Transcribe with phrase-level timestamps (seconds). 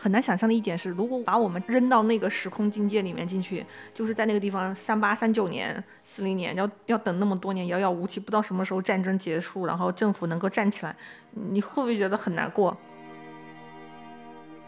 [0.00, 10.96] 很难想象的一点是，如果把我们扔到那个时空境界里面进去，就是在那个地方三八、三九年、四零年，要要等那么多年，遥遥无期，不知道什么时候战争结束，然后政府能够站起来，
[11.32, 12.74] 你会不会觉得很难过？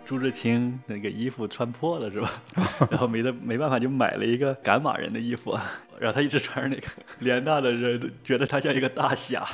[0.05, 2.43] 朱志清那个衣服穿破了是吧？
[2.91, 5.59] 然后没得没办法就买了一个赶马人的衣服，
[5.99, 6.89] 然后他一直穿着那个，
[7.25, 9.47] 联大的人觉得他像一个大侠。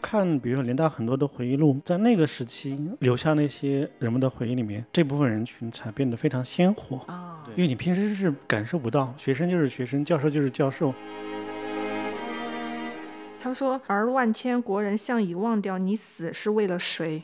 [0.00, 7.44] 看，比如说联大很多的回忆录，在那个时期留下那些人们的回忆里面，这部分人群才变得非常鲜活啊。
[7.56, 10.92] 因为你平时是感受不到，学生就是学生，教授就是教授。
[13.42, 17.22] 他们说：“而万千国人向已忘掉，你死是为了谁？”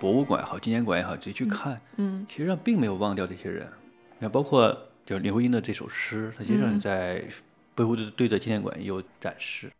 [0.00, 3.66] 博物馆也好，纪念馆也好，直接去看，嗯，其实上并没有忘掉这些人。
[4.18, 7.24] 你看，包括就林徽因的这首诗，它实际上在
[7.76, 9.70] 维护队的纪念馆有展示。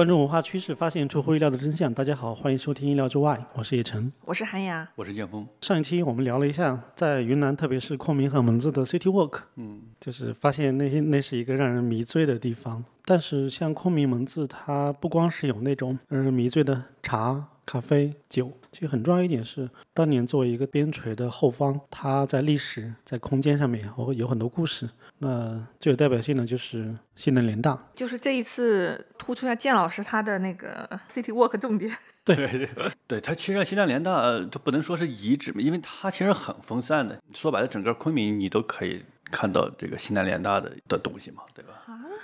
[0.00, 1.92] 关注文化趋势，发现出乎意料的真相。
[1.92, 5.46] 大家好，欢迎收听《意料之外》，我是叶晨，我是韩雅，我是建峰。
[5.60, 12.82] 上一期我们聊了一下在云南，特别是昆明和蒙自的 City Walk，嗯，就是发现那些那是一个让人迷醉的地方。
[13.04, 17.48] 但是像昆明蒙自，它不光是有那种让人迷醉的茶。
[17.66, 24.88] 咖啡酒，其实很重要一点是，当年作为一个边陲的后方，它在历史、在空间上面，我有很多故事。
[25.18, 31.94] 那最有代表性的就是西南联大，就是这一次突出一下建老师他的那个 City Walk 重点。
[32.24, 32.68] 对对对，
[33.06, 37.20] 对它其实西南联大，它不能说是遗址嘛，因为它其实很分散的。
[37.34, 41.72] 说白了，整个昆明你都可以看到这个西南联大的的东西嘛，对吧？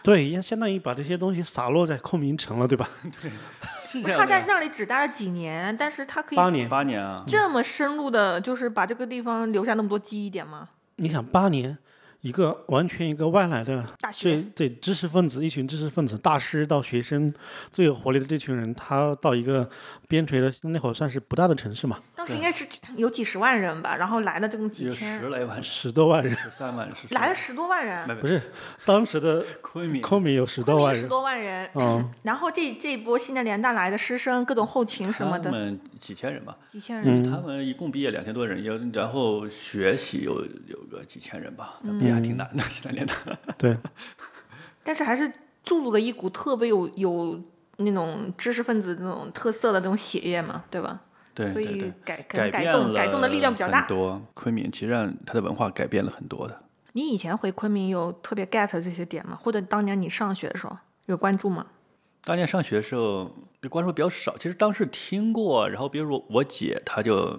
[0.03, 2.89] 对，相当于把这些东西洒落在昆明城了，对吧？
[3.23, 3.31] 对。
[4.17, 10.69] 他在那里只待了几年，但是他可以八年八年啊，这么深入的，就是把这个地方留下那么多记忆点吗？
[10.97, 11.79] 你想八年。
[12.27, 13.87] 一个完全一个外来的，
[14.21, 17.33] 对对，知识分子，一群知识分子，大师到学生，
[17.71, 19.71] 最有活力的这群人，他到一个
[20.09, 22.01] 边陲的那会儿算是不大的城市嘛。
[22.17, 28.43] 当时应该是有几十万人吧，然后来了这么几千，十来万，十多万人，十三万，来了十多万人，不是，
[28.85, 42.16] 当时的昆明，昆明有十多万人，十多万人，嗯， 然后这这一波西南联大来的师生，各种后勤什么的，他们几千人吧，几千人，他们一共毕业两千多人，有然后学习有有个几千人吧，毕业。
[42.17, 43.15] 还挺难的，西南联大。
[43.57, 43.77] 对，
[44.83, 45.31] 但是还是
[45.63, 47.41] 注入了一股特别有有
[47.77, 51.01] 那种知识分子那种特色的那种血液嘛，对吧？
[51.35, 53.81] 对，所以改改改动改动的力量比较大。
[53.81, 56.63] 很多昆明其实让它的文化改变了很多的。
[56.93, 59.37] 你以前回昆明有特别 get 这些点吗？
[59.39, 60.75] 或者当年你上学的时候
[61.05, 61.67] 有关注吗？
[62.25, 63.31] 当年上学的时候
[63.69, 67.39] 关注比较少，其实当时听过，然后比如说我姐，她就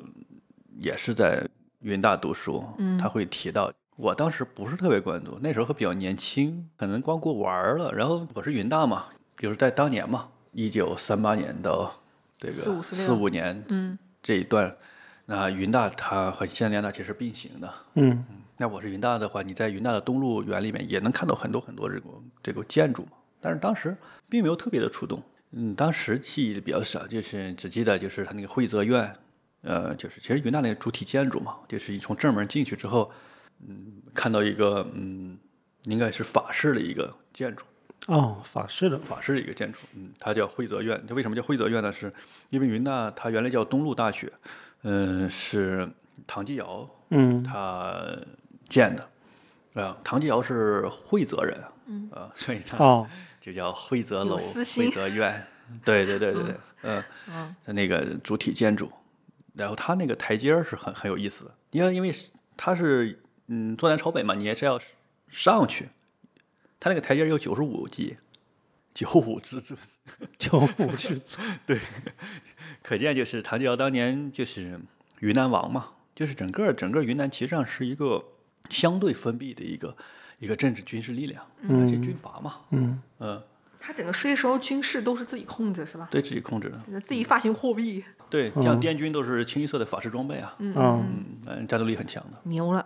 [0.77, 1.43] 也是在
[1.79, 3.73] 云大读书，嗯，她会提到。
[3.97, 7.91] 我当时不是特别关注，那时候还比较年轻，可能光顾玩了。
[7.91, 11.91] 然后我是云大嘛，就是在当年嘛，一九三八年到
[12.37, 14.75] 这个四五年，嗯，这一段，
[15.25, 18.23] 那云大它和西南联大其实并行的，嗯，
[18.57, 22.09] 那我是云大的话，你在云大的东路园里面也能看到很多很多这个
[22.43, 23.17] 这个建筑嘛。
[23.41, 23.97] 但是当时
[24.29, 29.11] 并没有特别的触动，嗯，当时记忆比较少，就是只记得就是它那个惠泽院，
[29.63, 33.11] 呃，就是其实云大那个主体建筑嘛，就是你从正门进去之后。
[33.65, 35.37] 嗯，看到一个嗯，
[35.83, 37.63] 应该是法式的一个建筑
[38.05, 41.03] 哦，法式的法式的一个建筑，嗯，它叫惠泽院。
[41.07, 41.91] 它为什么叫惠泽院呢？
[41.91, 42.13] 是
[42.49, 44.31] 因为云大它原来叫东陆大学，
[44.83, 45.89] 嗯，是
[46.25, 47.99] 唐继尧嗯他
[48.69, 49.97] 建的啊。
[50.03, 53.07] 唐继尧是惠泽人嗯啊，所以他哦
[53.41, 55.45] 就叫惠泽楼、惠泽院。
[55.83, 58.89] 对对对对对，嗯嗯，那个主体建筑，
[59.53, 62.13] 然后它那个台阶是很很有意思的，因为因为
[62.55, 63.19] 它是。
[63.47, 64.79] 嗯，坐南朝北嘛，你也是要
[65.29, 65.89] 上去。
[66.79, 68.17] 它那个台阶有九十五级，
[68.93, 69.77] 九五之尊，
[70.37, 71.79] 九五之尊，对，
[72.83, 74.79] 可见就是唐继尧当年就是
[75.19, 78.23] 云南王嘛，就是整个整个云南其实上是一个
[78.69, 79.97] 相对封闭的一个
[80.39, 83.41] 一个政治军事力量，而且军阀嘛，嗯嗯，
[83.79, 86.07] 他整个税收军事都是自己控制是吧？
[86.11, 90.75] 对自己控制的，自己发行货币，对，像滇军都是清一色的法式装备啊，嗯
[91.47, 92.85] 嗯，战斗力很强的，牛了。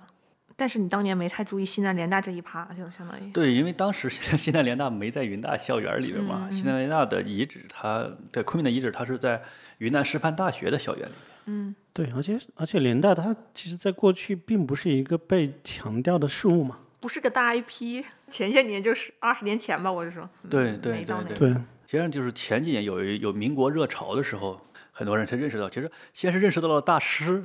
[0.61, 9.41] 但是你当年没太注意西南联大这一趴，就相当于对，因为当时西南联大没在云大校园里边嘛，西南联大的遗址，它在昆明的遗址，它是在
[9.79, 11.13] 云南师范大学的校园里。
[11.45, 18.05] 嗯，对，而且而且联大它其实在过去并不是一个被强调的事物嘛，不是个大 IP。
[18.29, 20.29] 前些年就是二十年前吧，我就说。
[20.47, 21.49] 对对对对。
[21.49, 24.61] 实际上就是前几年有有民国热潮的时候，
[24.91, 27.43] 很多人才认识到，其实先是认识到了大师。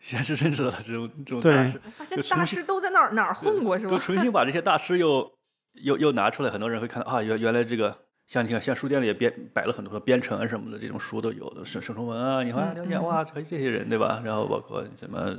[0.00, 3.90] 先是认识了这种这种大师，发现大师都在哪儿哪儿混过是吧？
[3.90, 5.30] 就重新把这些大师又
[5.74, 7.96] 又又拿出来，很多人会看到啊，原原来这个
[8.26, 14.22] 像你看，像书店里也编摆了很多的编程啊什么的这种书都有的，沈沈从文啊，你看了解哇，还有这些人对吧？
[14.24, 15.36] 然后包括什么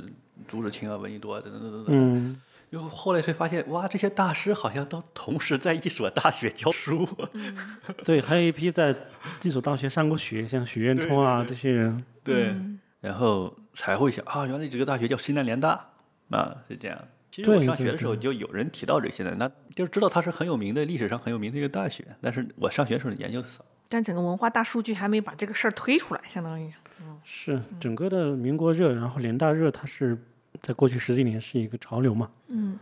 [0.48, 1.94] 朱自清啊、闻一多啊等等等等等。
[1.94, 2.40] 嗯，
[2.70, 7.06] 又后后来才发现，哇，这些大师好像都同时在一所大学教书。
[8.04, 8.94] 对，还有一批在
[9.42, 12.04] 一所大学上过学，像许渊冲啊这些人。
[12.24, 12.54] 对，
[13.00, 15.88] 然后才会想啊，原来这个大学叫西南联大
[16.30, 16.98] 啊，是这样。
[17.30, 22.04] 其实我上学的时候就有人提到这些的，那就是知道它是很有名的，历史上很有名的一个大学。
[22.20, 23.64] 但是我上学的时候研究的少。
[23.88, 26.72] 但整个文化大数据还没把这个事儿推出来，相当于。
[27.02, 30.18] 嗯是整个的民国热，然后联大热，它是
[30.60, 32.30] 在过去十几年是一个潮流嘛。
[32.48, 32.78] 嗯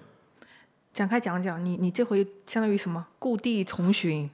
[0.92, 4.28] 展开讲讲，你你这回相当于什么故地重寻？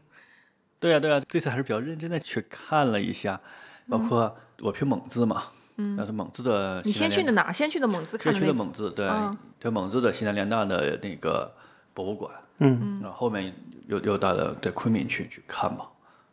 [0.78, 3.40] 对呀、对呀、这次还是比较认真的去看了一下，
[3.88, 7.52] 包括我去蒙自嘛，嗯，那是蒙自的你先去的哪？
[7.52, 8.58] 先去的蒙自看先去的那个。
[8.58, 11.52] 的蒙自，对，嗯对蒙自的西南联大的那个
[11.92, 13.52] 博物馆，嗯，然后后面
[13.88, 15.86] 又又到了对昆明去去看嘛。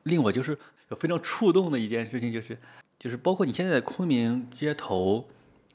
[0.04, 0.58] 令我就是
[0.90, 2.58] 有非常触动的一件事情，就是
[3.00, 5.28] 就是包括你现在在昆明街头，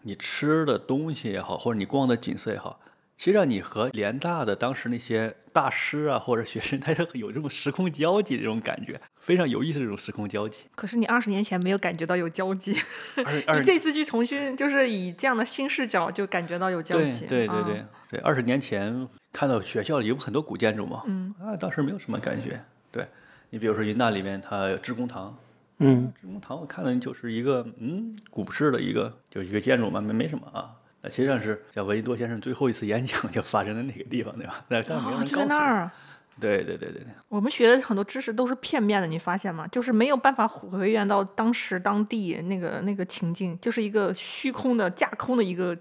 [0.02, 2.78] 你吃的东西也好，或者你逛的景色也好，
[3.16, 10.66] 其实让你和联大的当时那些大师啊或者学生，他是有这种时空交集的这种感觉，非常有意思的这种时空交集。
[10.74, 12.72] 可是你二十年前没有感觉到有交集，
[13.16, 17.24] 你这次去重新就是以这样的新视角就感觉到有交集。
[17.26, 22.62] 对对啊对对，二十年前看到学校里有很多古建筑嘛，嗯，啊，当时没有什么感觉。
[22.92, 23.06] 对
[23.48, 25.34] 你比如说云大里面它有职工堂，
[25.78, 30.70] 嗯，职工堂我看了就是一个嗯古式的一个就是一个建筑嘛，没没什么啊。
[31.02, 34.64] 那实际上是叫闻一多先生最后一次演讲就发生在那个地方，对吧？
[34.68, 35.44] 那但没就在。
[35.46, 35.90] 那儿。
[36.38, 39.66] 对对对对对，我们学的很多知识都是片面的，你发现吗？
[39.68, 45.74] 就是没有办法回原到当时当地那个那个情境，就是一个虚空的架空的一个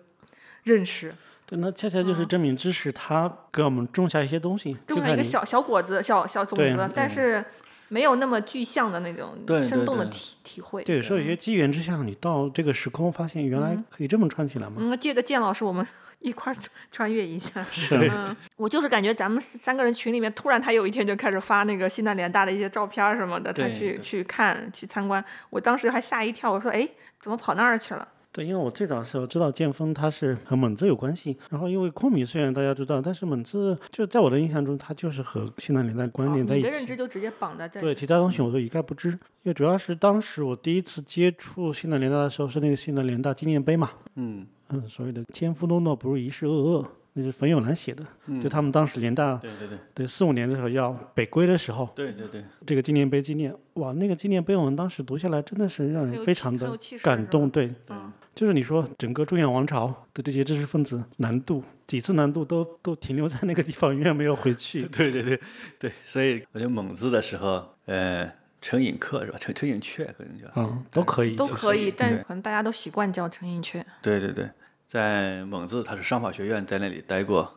[0.64, 1.14] 认识，
[1.46, 7.44] 对，那恰恰就是证明知识它给我们种下一些东西，种下一个小小果子、小小种子，但是
[7.88, 9.36] 没有那么具象的那种
[9.68, 10.84] 生动的对体体会。
[10.84, 14.76] 对，有时候有些机缘之下，你到这个时空，发现原来可以这么串起来吗。
[14.78, 15.86] 嗯，借着建老师，我们
[16.20, 16.56] 一块儿
[16.92, 17.64] 穿越一下。
[17.72, 26.88] 是嗯，我就是感觉咱们三个人群里面，突然他有一天就开始发那个西南联大的一些照片什么的，他去去看去参观，我当时还吓一跳，我说哎，
[27.22, 28.08] 怎么跑那儿去了？
[28.36, 36.88] 对，因为我最早的时候知道剑锋他是和蒙自有关系，然后因为昆明虽然大家知道，但是蒙自就在我的印象中，他就是和西南联大关联在一起你的认起。
[36.88, 37.86] 知就直接绑在这里。
[37.86, 46.86] 对其他东西我都一概不知，因为主要是当时我第一次接触西南联大的时候是那个西南联大纪念碑嘛，嗯，嗯，所谓的“千夫诺诺，不如一世恶恶”，
[47.18, 48.06] 那是冯友兰写的。
[48.28, 57.50] 嗯就他们当时联大对对对对四五年的时候要北归的时候，对对对，这个纪念碑纪念，哇，那个纪念碑我们当时读下来真的是让人非常的感动。
[57.50, 57.98] 对，对
[58.34, 64.84] 就是你说整个中原王朝的这些知识分子难度几次难度都都停留在那个地方，永远没有回去。
[64.92, 65.40] 对对对
[65.80, 68.30] 对，所以我觉得蒙自的时候，呃，
[68.62, 69.38] 陈寅恪是吧？
[69.40, 70.48] 陈陈寅恪可能叫。
[70.58, 71.38] 嗯，都可以。
[71.38, 73.82] 都可以，但可能大家都习惯叫陈寅恪。
[74.02, 74.50] 对对对，
[74.88, 77.52] 在蒙自他是商法学院在那里待过，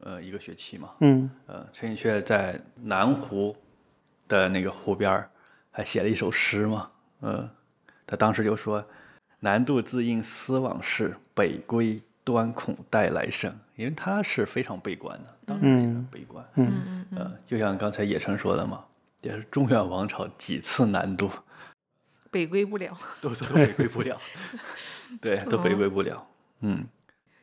[0.00, 0.90] 呃，一个学期嘛。
[1.00, 3.56] 嗯，呃，陈寅恪在南湖
[4.26, 5.30] 的那个湖边儿
[5.70, 6.90] 还写了一首诗嘛。
[7.20, 7.48] 呃，
[8.06, 8.84] 他当时就说
[9.40, 16.44] ：“南渡自应思往事，北归端恐待来生。”因为他是非常悲观的，当然也很悲观。
[16.54, 18.84] 嗯嗯呃，就像刚才野城说的嘛，
[19.22, 21.30] 也是中原王朝几次南渡，
[22.30, 22.96] 北归不了。
[23.20, 24.16] 都都北归不了，
[25.20, 26.26] 对，都北归不了。
[26.60, 26.84] 嗯，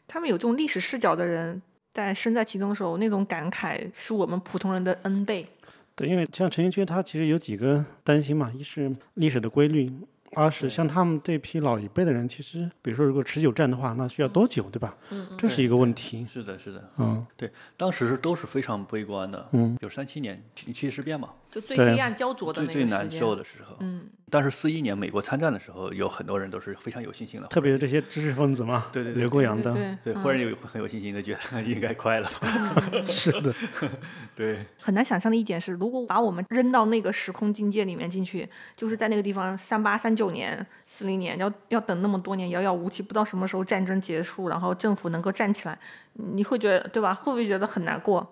[0.08, 1.62] 他们有这种历史视角的人，
[1.94, 5.48] 在身在其中的时候，那种感慨是我们普通人的 N 倍。
[5.96, 9.90] 对，因为像陈寅恪他其实有几个担心嘛，一是历史的规律，
[10.34, 14.98] 二是像他们这批老一辈的人，其实比如说如果持久战的话，那需要多久，对吧？
[15.12, 16.28] 嗯这是一个问题。
[16.30, 19.48] 是的，是的，嗯对，当时都是非常悲观的。
[19.54, 22.88] 嗯，有三七年七七事变嘛，就最黑暗焦灼的最那个时间。
[22.88, 23.78] 最难受的时候。
[23.80, 32.84] 嗯，但是四一年美国参战的时候，有很多人都是非常有信心的，特别是这些知识分子嘛，对对对刘国阳的，对对对，忽然有很有信心的觉得 应该快了吧？
[33.08, 33.54] 是的，
[34.36, 45.80] 对，很难想象的一点是，如果把我们扔到那个时空境界里面进去，就是在那个地方三八三九年、四零年，要要等那么多年，遥遥无期，不知道什么时候战争结束，然后政府能够站起来，
[46.16, 47.14] 你会觉得对吧？
[47.14, 48.30] 会不会觉得很难过？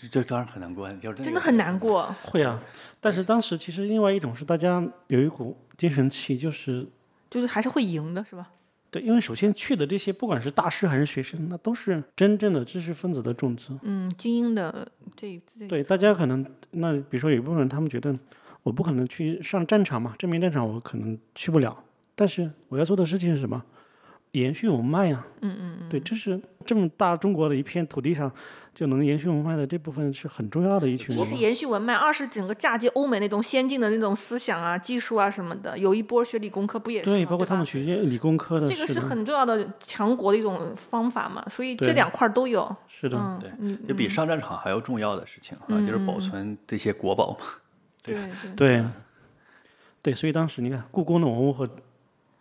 [0.00, 2.14] 这这当然很难过，要真的很难过。
[2.22, 2.60] 会啊。
[3.00, 6.86] 但是当时其实另外一种是大家有一股精神气，就是
[7.28, 8.50] 就是还是会赢的，是吧？
[8.90, 13.68] 对，因为首先去的这些不管是大师还是学生，那都是真正的知识分子的种子。
[13.82, 18.14] 嗯，精英的这这对，大家可能那比如说有一部分人，他们觉得
[18.62, 21.82] 我不可能去上战场嘛，正面战场我可能去不了，
[22.14, 23.64] 但是我要做的事情是什么？
[24.32, 28.32] 延续文脉呀、嗯嗯嗯，对，这是这么大中国的一片土地上
[28.74, 31.36] 就能延续文脉的这部分是很重要的一群人一是。
[31.36, 35.76] 延续文脉，二是整个嫁接欧美那种先进的那种思想啊、技术啊什么的。
[35.76, 37.10] 有一波学理工科不也是？
[37.10, 42.74] 对，包括他们学些理工科的，这个是很重要的强国的一种方法嘛，所以这两块都有。
[42.88, 47.46] 是的，嗯，对你就比上战场还要重要的事情啊，就是保存这些国宝嘛。
[48.02, 48.84] 对对对，
[50.00, 51.68] 对，所以当时你看，故宫的文物和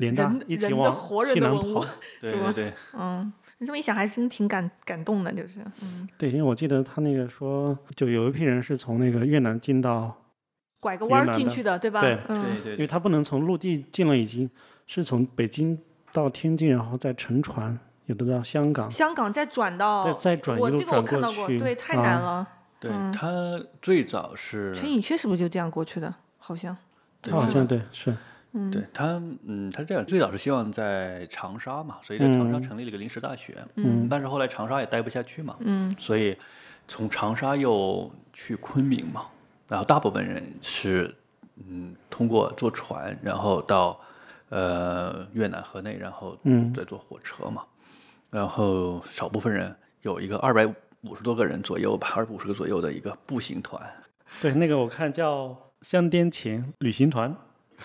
[0.01, 0.93] 联大人人的一起往
[1.25, 1.86] 西南跑。
[2.20, 10.13] 对对对，嗯，你这么一想，还真挺感感动的，就是嗯，对，因为我记得他那个说，就有一批人是从那个越南进到，
[10.81, 12.01] 拐个弯进去的，对吧？
[12.01, 14.50] 对嗯，对对因为他不能从陆地进了，已经
[14.88, 15.79] 是从北京
[16.12, 22.22] 到天津，然后再乘船，有的到香港，香港再转到再再转一路转过，去，对，太难啊。
[22.22, 22.48] 了。
[22.81, 23.29] 对嗯他
[23.79, 26.12] 最早是陈寅恪是不是就这样过去的？
[26.39, 26.75] 好像，
[27.22, 28.12] 对他好像对是，
[28.53, 32.62] 嗯，对他，嗯，他这样最早是希望在长沙嘛，所以在长沙嗯。
[32.62, 34.08] 成立了一个临时大学，嗯。
[34.10, 35.96] 但是后来长沙也待不下去嘛，嗯。
[35.98, 36.38] 所以
[36.88, 39.27] 从长沙又去昆明嘛，
[39.67, 41.13] 然后大部分人是
[41.58, 44.00] 嗯通过坐船，然后到
[44.50, 46.74] 呃越南河内，然后嗯。
[46.74, 47.63] 再坐火车嘛，
[48.29, 50.65] 然后少部分人有一个二百
[51.03, 53.81] 五十多个人左右吧，二百五十个左右的一个步行团，
[54.41, 57.36] 对那个我看叫香滇情旅行团，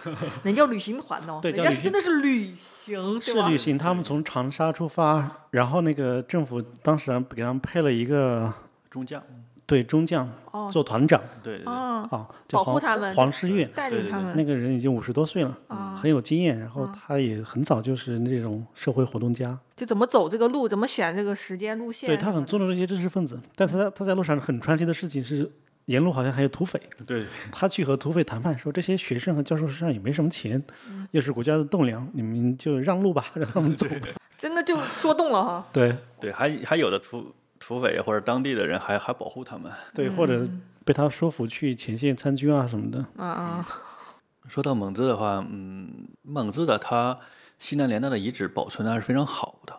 [0.44, 8.52] 人叫旅行团哦，人对叫旅家是真的是旅行，是旅行，他们从长沙出发，然后那个政府当时给他们配了一个
[8.90, 9.22] 中将，
[9.66, 10.68] 对中将哦。
[10.70, 11.20] 做团长。
[11.42, 13.14] 对对对，哦，啊，保护他们。
[13.14, 13.64] 黄世岳。
[13.66, 14.36] 带领他们。
[14.36, 22.16] 那个人已经五十多岁了，啊，很有经验，然后他也很早就是那种社会活动家，就怎么走这个路，怎么选这个时间路线对。
[22.16, 23.38] 他很尊重这些知识分子。
[23.54, 25.50] 但他他在路上很传奇的事情是，
[25.86, 34.08] 沿路好像还有土匪，对他去和土匪谈判，说这些学生和教授身上也没什么钱，嗯又是国家的栋梁，你们就让路吧，让他们走吧。
[34.36, 35.66] 真的就说动了哈。
[35.72, 39.72] 对对，还还有的土土匪或者当地的人还还保护他们。
[39.94, 43.04] 对，或者嗯被他说服去前线参军啊什么的。
[43.16, 43.68] 啊啊，
[44.48, 47.18] 说到蒙自的话，嗯，蒙自的它
[47.58, 49.74] 西南联大的遗址保存的还是非常好的，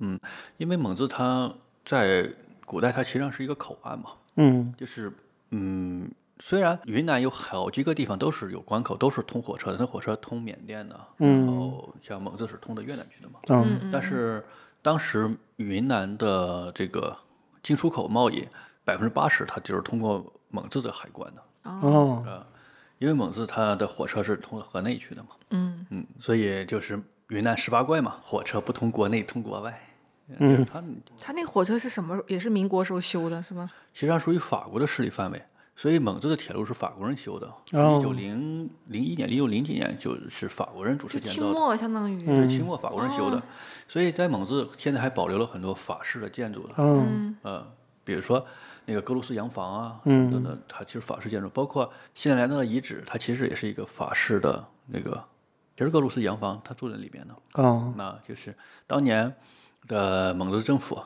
[0.00, 0.18] 嗯，
[0.56, 1.52] 因为蒙自它
[1.84, 2.28] 在
[2.64, 5.12] 古代它实际上是一个口岸嘛，嗯就是
[5.52, 13.90] 嗯，虽然云南有好几个地方都是有关口，都是通火车的，那火车通缅甸的，然后像蒙自是通到越南去的嘛，嗯。
[13.92, 14.44] 但是
[14.80, 17.16] 当时云南的这个
[17.62, 18.48] 进出口贸易
[18.84, 21.42] 百分之八十它就是通过蒙自的海关的。
[21.64, 22.44] 哦。
[22.98, 25.86] 因为蒙自它的火车是通河内去的嘛，嗯。
[25.90, 29.78] 嗯，所以就是云南十八怪嘛，火车不通国内，通国外。
[30.38, 30.82] 嗯，它
[31.20, 32.18] 他那个火车是什么？
[32.28, 33.70] 也是民国时候修的，是吧？
[33.92, 35.42] 实际上属于法国的势力范围，
[35.76, 42.24] 所以蒙自的铁路是法国人修的，一九零零一年、零九零几年就是法国人主持建造的，清末相当于。
[42.24, 43.42] 对，清末法国人修的，
[43.88, 47.66] 所以在蒙自现在还保留了很多法式的建筑的，嗯呃，
[48.04, 48.44] 比如说
[48.86, 55.22] 那个格鲁斯洋房啊什么的呢，它其实法式建筑，包括西南联大的遗址，它其实也是一个法式的那个，
[55.76, 57.62] 也是格鲁斯洋房，它住在里面的。
[57.62, 58.54] 哦那就是
[58.86, 59.34] 当年
[59.88, 60.96] 的蒙自政府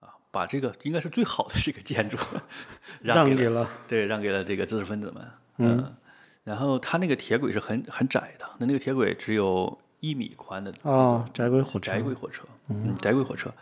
[0.00, 2.16] 啊，把这个应该是最好的这个建筑
[3.00, 5.30] 让给了让了对让给了这个知识分子们。
[5.58, 5.96] 嗯，
[6.44, 13.52] 然后他那个铁轨是很很窄的，那那个铁轨只有一米宽的哦，窄轨火车窄轨火车，嗯，窄轨火车，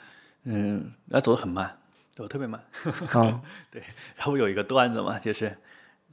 [0.42, 1.78] 嗯，那走得很慢，
[2.12, 2.60] 走得特别慢。
[3.70, 3.82] 对
[4.16, 5.56] 然后有一个段子嘛，就是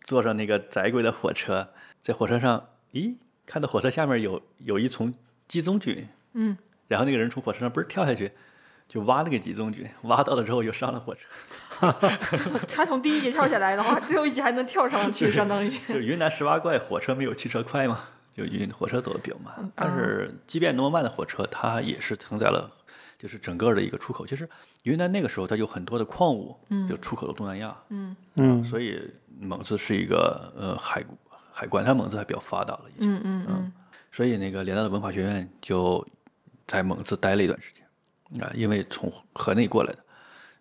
[0.02, 1.68] 坐上那个窄轨的火车，
[2.02, 3.16] 在火车上，咦，
[3.46, 5.12] 看到火车下面有有一丛
[5.48, 6.56] 鸡枞菌，嗯，
[6.88, 8.32] 然后那个人从火车上嘣儿跳下去，
[8.92, 11.22] 就挖那个鸡枞菌，挖到了之后又上了火车。
[12.68, 15.72] 他从第一节跳下来的话，最后一节还能跳上去， 相当于。
[15.88, 17.98] 就云南十八怪，火车没有汽车快嘛，
[18.36, 19.72] 就云火车走的比较慢。
[19.74, 22.70] 但是即便那么慢的火车，它也是承载了
[23.18, 24.28] 就是整个的一个出口。
[24.28, 24.48] 其实
[24.84, 27.74] 云南那个时候它有很多的矿物，就出口到东南亚。
[27.88, 29.02] 嗯嗯所以
[29.40, 31.02] 蒙自是一个呃海
[31.54, 33.16] 海关，它蒙自还比较发达了已经。
[33.16, 33.72] 嗯嗯嗯
[34.12, 36.06] 所以那个联大的文化学院就
[36.68, 37.81] 在蒙自待了一段时间
[38.40, 40.00] 啊，因为从河内过来的，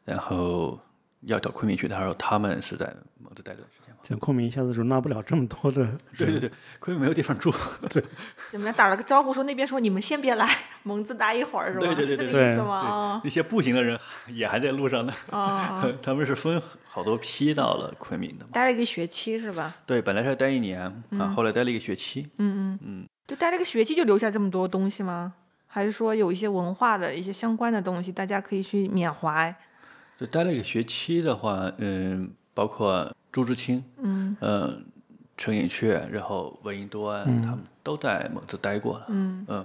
[0.05, 0.79] 然后
[1.23, 4.01] 要到昆明去的时候，他们是在蒙自待段时间嘛。
[4.03, 5.87] 这昆明一下子容纳不了这么多的。
[6.17, 7.53] 对对对，昆明没有地方住。
[7.91, 8.03] 对
[8.51, 8.75] 怎么样？
[8.75, 10.49] 打了个招呼说那边说你们先别来，
[10.85, 11.87] 蒙自待一会儿是吧？
[11.87, 12.77] 对对对是这个对意思吗？
[12.81, 13.99] 啊那些步行的人
[14.29, 15.87] 也还在路上呢，啊！
[16.03, 18.51] 他们是分好多批到了昆明的嘛。
[18.53, 19.77] 待了一个学期是吧？
[19.85, 20.81] 对，本来是要待一年
[21.19, 22.27] 啊，后来待了一个学期。
[22.39, 25.35] 嗯嗯嗯，就待了个学期就留下这么多东西吗？
[25.73, 29.55] 还是说有一些文化的一些相关的东西，大家可以去缅怀？
[30.19, 34.37] 就待了一个学期的话，嗯，包括朱自清，嗯。
[34.41, 34.85] 嗯，
[35.37, 39.07] 陈寅恪，然后闻一多安，他们都在蒙自待过了。
[39.11, 39.47] 嗯。
[39.49, 39.65] 嗯，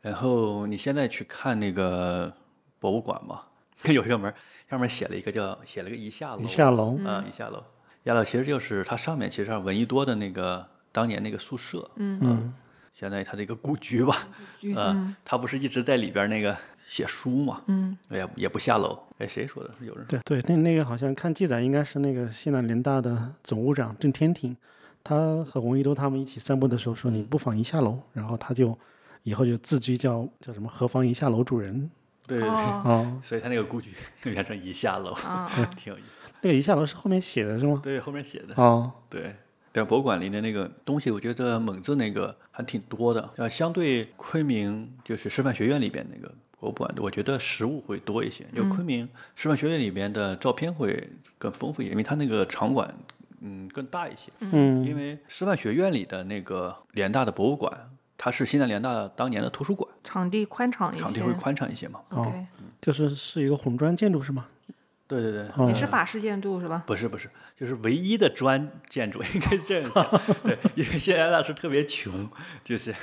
[0.00, 2.32] 然后你现在去看那个
[2.78, 3.42] 博物馆嘛，
[3.92, 4.34] 有一个门儿
[4.70, 7.58] 上面写了一个叫写了个一下楼，一下楼，啊，一下楼，
[8.04, 12.54] 一下楼其实就是它上面其实上闻一多的那个当年那个宿舍，嗯嗯，
[12.94, 14.28] 相当于他的一个故居吧，
[14.58, 16.56] 居嗯，他不是一直在里边那个
[16.86, 19.70] 写书嘛，嗯，也也不下楼，哎，谁说的？
[19.80, 24.56] 有人对对，那那个好像看记载应该是那个西南联大的总务长郑天挺，
[25.02, 28.76] 他和闻一多他们一起散步的时候说你不妨一下楼，然后他就
[29.22, 31.90] 以后就自居叫叫什么何妨一下楼主人
[32.26, 33.90] 对对对，哦 哦，所以他那个故居
[34.22, 36.32] 就变成一下楼，啊， 挺有意思。
[36.42, 37.80] 那个一下楼是后面写的是吗？
[37.82, 38.54] 对，后面写的。
[38.56, 39.36] 哦，对，
[39.72, 43.30] 在博物馆里的那个东西，我觉得蒙自那个还挺多的。
[43.36, 48.44] 呃，相对昆明就是师范学院里边那个博物馆的，我觉得实物会多一些。
[48.54, 51.08] 就昆明师范学院里边的照片会
[51.38, 52.92] 更丰富一些，因为它那个场馆
[53.40, 54.32] 嗯更大一些。
[54.40, 62.00] 嗯因为师范学院里的那个联大的博物馆，它是西南联大当年的图书馆，场地宽敞一些，场地会宽敞一些嘛。
[62.10, 62.46] OK，
[62.82, 64.46] 就是是一个红砖建筑是吗？
[65.10, 65.48] 对对对。
[65.56, 66.84] 哦也是法式建筑是吧？
[66.86, 70.20] 不是不是，就是唯一的砖建筑，应该是这样讲。
[70.44, 72.30] 对，因为现在大是特别穷，
[72.62, 72.94] 就是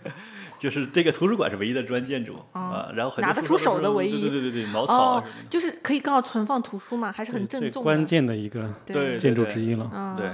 [0.58, 7.84] 就是这个图书馆是唯一的砖建筑啊，然后很拿得出手的唯一对对对茅草就是可以刚好存放图书嘛，还是很最郑重的。
[7.84, 9.90] 关键的一个对建筑之一了。
[9.94, 10.26] 嗯，对。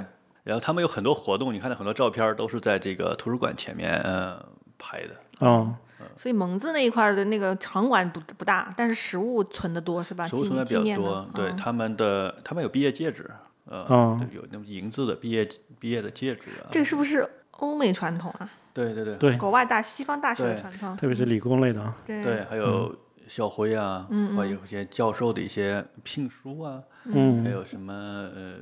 [0.44, 4.40] 然后他们有很多活动，你看到很多照片都是在这个图书馆前面呃
[4.78, 5.10] 拍的。
[5.40, 5.74] 哦，
[6.16, 10.26] 所以蒙自那一块的那个场馆不不大，但是实物存的多是吧？
[10.26, 13.30] 实物存的比较多，对嗯他们的他们有毕业戒指，
[13.70, 15.48] 有那种银质的毕业
[15.78, 16.68] 毕业的戒指啊。
[16.70, 18.48] 这个是不是欧美传统啊？
[18.72, 20.96] 对对对对，国外大西方大学的传统？
[20.96, 21.96] 特别是理工类的啊。
[22.06, 22.94] 对对，还有
[23.26, 28.54] 校徽啊，嗯或有一些教授的一些聘书啊，还嗯，有什么呃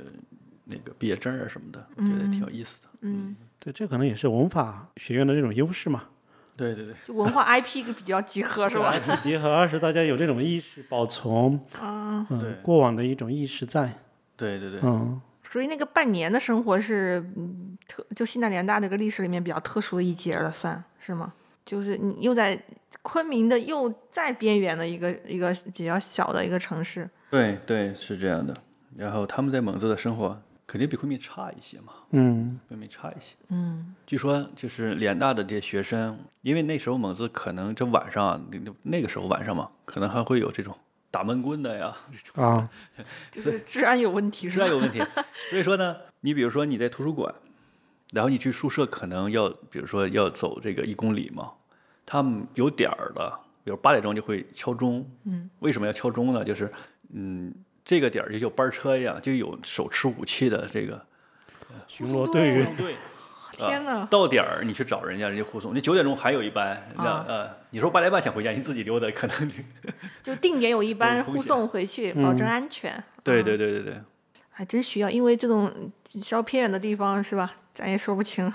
[0.63, 2.87] 那个毕业证啊什么的，我觉得挺有意思的。
[3.01, 6.05] 嗯，对，这可能也是文法学院的这种优势嘛。
[6.57, 13.91] 对对对，就文化 IP 比较集合是吧？？IP 集合，二是大家有这种意识保存， 啊，嗯对，过往的一种意识在，
[14.37, 21.33] 对对对，嗯，所以那个半年的生活是，嗯，特就西南联大这个历史里面比较特殊的一节了，算是吗？
[21.65, 22.61] 就是你又在
[23.01, 28.53] 昆明的又再边缘的一个一个比较小的一个城市，对对是这样的。
[28.95, 33.35] 然后他们在蒙自的生活肯定比昆明差一些嘛，嗯，昆明差一些。
[33.49, 40.75] 嗯据说就是联大的这些学生，因为那时候蒙自可能这晚上啊，那那个时候晚上嘛，可能还会有这种
[41.11, 41.95] 打闷棍的呀，
[42.33, 42.69] 啊，
[43.31, 44.65] 就是治安有问题是吧？
[44.65, 44.99] 治安有问题。
[45.49, 47.33] 所以说呢，你比如说你在图书馆，
[48.11, 51.51] 然后你去宿舍，可能要比如说要走这个一公里嘛，
[52.05, 55.07] 他们有点儿的，比如八点钟就会敲钟。
[55.25, 56.43] 嗯，为什么要敲钟呢？
[56.43, 56.71] 就是
[57.13, 57.53] 嗯，
[57.85, 61.05] 这个点儿就像班车一样，就有手持武器的这个
[61.87, 62.95] 巡逻队员，对。
[63.57, 64.05] 天哪！
[64.11, 65.73] 到点儿你去找人家，人家护送。
[65.73, 69.51] 你九点钟还有一班，那啊呃，你说八点半想回家，你自己溜达，可能
[70.21, 73.01] 就定点有一班护送回去，保证安全。
[73.23, 74.01] 对啊对对对对。
[74.49, 75.89] 还真需要，因为这种
[76.21, 77.53] 稍偏远的地方是吧？
[77.73, 78.51] 咱也说不清。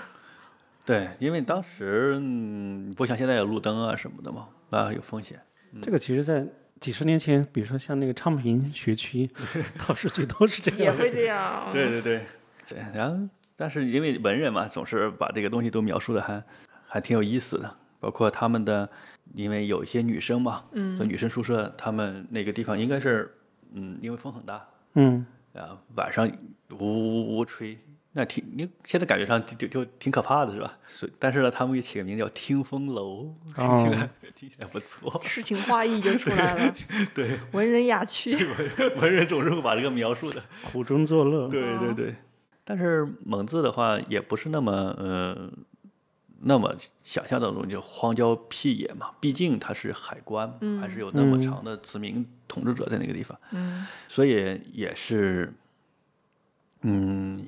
[0.85, 5.41] 对，因为当时嗯，不像现在有路灯啊什么的嘛，啊，有风险。
[5.81, 6.45] 这个其实在
[6.81, 9.29] 几十年前，比如说像那个昌平学区，
[9.87, 10.79] 到市区都是这样。
[10.79, 11.69] 也会这样。
[11.71, 12.21] 对对对
[12.67, 16.43] 对，然后但是因为文人嘛，总是把这个东西都描述的还
[16.87, 18.89] 还挺有意思的，包括他们的，
[19.35, 23.31] 因为有一些女生嘛，嗯，女生宿舍，他们那个地方应该是，
[23.73, 26.27] 嗯，因为风很大，嗯，啊，晚上
[26.71, 27.77] 呜呜呜吹，
[28.13, 30.77] 那挺你现在感觉上就就就挺可怕的是吧？
[30.87, 35.17] 是，但是呢，他们给起个名叫听风楼， 听起来、听起来不错。
[35.23, 36.75] 诗情画意就出来了，
[37.15, 38.35] 对，文人雅趣。
[38.99, 40.43] 文人总是会把这个描述的。
[40.63, 41.47] 苦中作乐。
[41.47, 42.15] 对对对。
[42.63, 45.49] 但是蒙自的话，也不是那么呃
[46.41, 55.53] 那么想象当中就荒郊僻野嘛，毕竟它是海关，还是有那么长的殖民统治者在那个地方，嗯所以也是，
[56.81, 57.43] 嗯，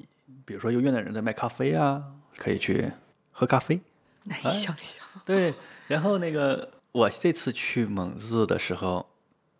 [0.45, 2.03] 比如说有越南人在卖咖啡啊，
[2.37, 2.91] 可以去
[3.31, 3.79] 喝咖啡。
[4.23, 5.05] 难以想象。
[5.25, 5.53] 对，
[5.87, 9.05] 然后那个我这次去蒙自的时候，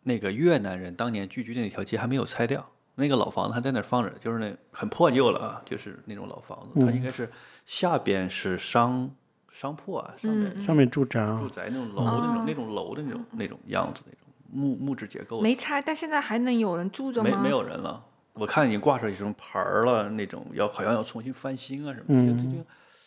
[0.03, 2.65] 那个越南人当年聚居的那条街还没有拆掉，
[2.95, 7.29] 那个老房子还在那儿放着，就是那很破旧了啊，就是那种老房子，它应该是
[7.65, 9.09] 下边是商
[9.51, 14.19] 商铺啊，上面上面住宅啊住，宅那种楼的那种、那种楼的那种那种样子，那种
[14.49, 17.29] 木木质结构，没拆，但现在还能有人住着吗？
[17.29, 18.05] 没没有人了。
[18.33, 22.65] 我看已经挂上一种牌儿了，那种要好像要重新翻新啊什么的，嗯最近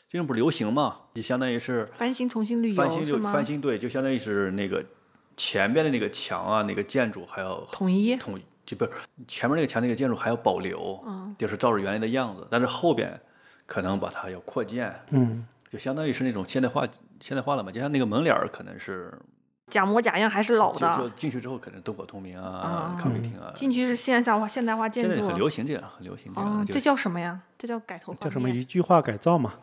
[0.08, 3.30] 最近不是流行嘛，就相当于是翻新重新旅翻新游是吗？
[3.30, 4.84] 就翻新，对，就相当于是那个
[5.36, 8.16] 前边的那个墙啊，那个建筑还要统一。
[8.16, 8.90] 统一，就不是
[9.26, 13.20] 前面那个墙那个建筑还要保留，嗯就是照着原来的样子，但是后边
[13.66, 16.86] 可能把它要扩建，嗯，就相当于是那种现代化
[17.20, 19.12] 现代化了嘛，就像那个门脸儿可能是
[19.70, 27.40] 假模假样还是老就就的，进去之后可能灯火通明啊啊，咖啡厅啊，进去是现代化现代化建现在筑很流行这样，很流行这样这叫什么呀？
[27.58, 29.54] 这叫改头换叫什么一句话改造嘛，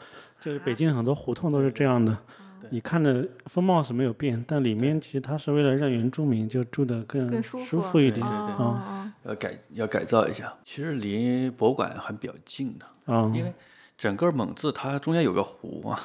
[0.41, 2.17] 就是北京很多胡同都是这样的。
[2.59, 10.53] 对你看的风貌是没有变，但里面其实它是为了让原住民就住得更更舒服一点对对对要改要改造一下。
[10.65, 13.31] 其实离博物馆还比较近的，啊。
[13.33, 13.53] 因为
[13.97, 15.99] 整个蒙自它中间有个湖啊，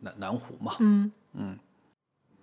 [0.00, 1.58] 南南湖嘛，嗯嗯，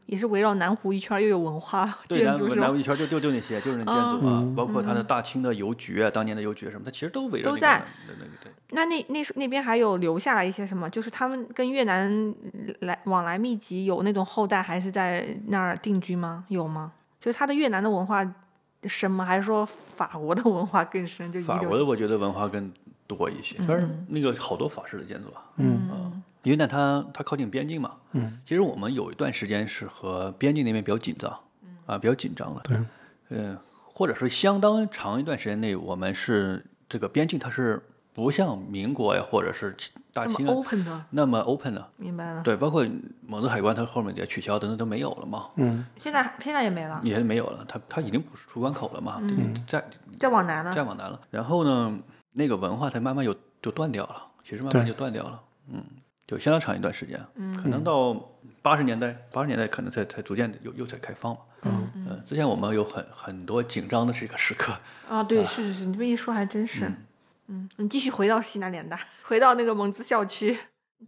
[0.09, 2.75] 也是围绕南湖一圈儿，又有文化对，建筑是吧南南湖？
[2.77, 8.25] 一圈就就就那些，就是那建筑啊，嗯包括它的大清的邮局啊，当年的邮局什么，它其实都围着那个都在那那。
[8.71, 10.89] 那那那那边还有留下来一些什么？
[10.89, 12.35] 就是他们跟越南
[12.81, 16.43] 来往来密集，有那种后代还是在那儿定居吗？
[16.47, 16.91] 有吗？
[17.19, 18.25] 就是他的越南的文化
[18.85, 19.23] 深吗？
[19.23, 21.31] 还是说法国的文化更深？
[21.31, 22.71] 就法国的我觉得文化更
[23.05, 31.37] 多一些，反正那个好多法式的建筑啊，嗯因为呢它它靠近边境嘛，嗯，其实我们有一段时间是和边境那边比较紧张，
[31.85, 32.77] 啊比较紧张的，对，
[33.29, 33.57] 嗯，
[33.93, 37.81] 或者是相当长一段时间内，我们是这个边境它是
[38.13, 42.41] 不像民国呀或者是其大那么 open 的，那么 open 的，明白了。
[42.41, 42.85] 对，包括
[43.21, 49.83] 蒙自海关它后面也取消等等都没有了嘛，嗯，现在现在也没了，也没有了，它它已经不是出关口了嘛，嗯再
[50.17, 50.73] 再往南了。
[50.73, 51.19] 再往南了。
[51.29, 51.99] 然后呢，
[52.31, 55.83] 那个文化它慢慢就就断掉了，其实慢慢就断掉了，嗯，
[56.29, 57.19] 就相当长一段时间，
[57.57, 58.13] 可能到
[58.61, 64.71] 八十年代，八十年代可能才才逐渐地又又在开放嘛，嗯嗯、之前我们有很很多紧张的这个时刻，
[65.09, 66.85] 啊，对，是是是，你这么一说还真是。
[67.47, 70.55] 嗯，你继续回到西南联大，回到那个蒙自校区，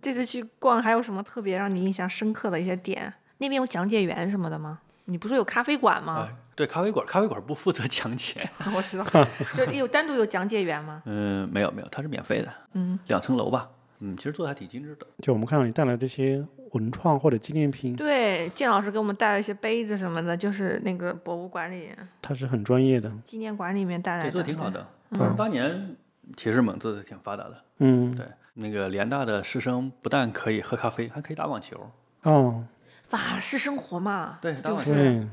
[0.01, 3.13] 这次去逛还有什么特别让你印象深刻的一些点？
[3.37, 4.79] 那边有讲解员什么的吗？
[5.05, 6.27] 你不是有咖啡馆吗？
[6.27, 9.05] 哎，对，咖啡馆，咖啡馆不负责讲解， 我知道，
[9.55, 11.03] 就有单独有讲解员吗？
[11.05, 13.69] 嗯，没有没有，它是免费的，嗯，两层楼吧，
[14.01, 23.11] 嗯，其实做的还挺精致的，就我们看到你带来这些文创或者纪念品，对，建老师给我们带了一些杯子什么的，就是那个博物馆里、他是很专业的。
[23.23, 24.81] 纪念馆里面带来对，的，做的挺好对。
[25.19, 25.33] 的。
[25.37, 25.95] 当年
[26.35, 31.77] 其实蒙自挺发达的，嗯，对，那个联大的师生不但可以喝咖啡，还可以打网球，
[32.23, 32.65] 哦，
[33.03, 35.27] 法式生活嘛，对打网球就是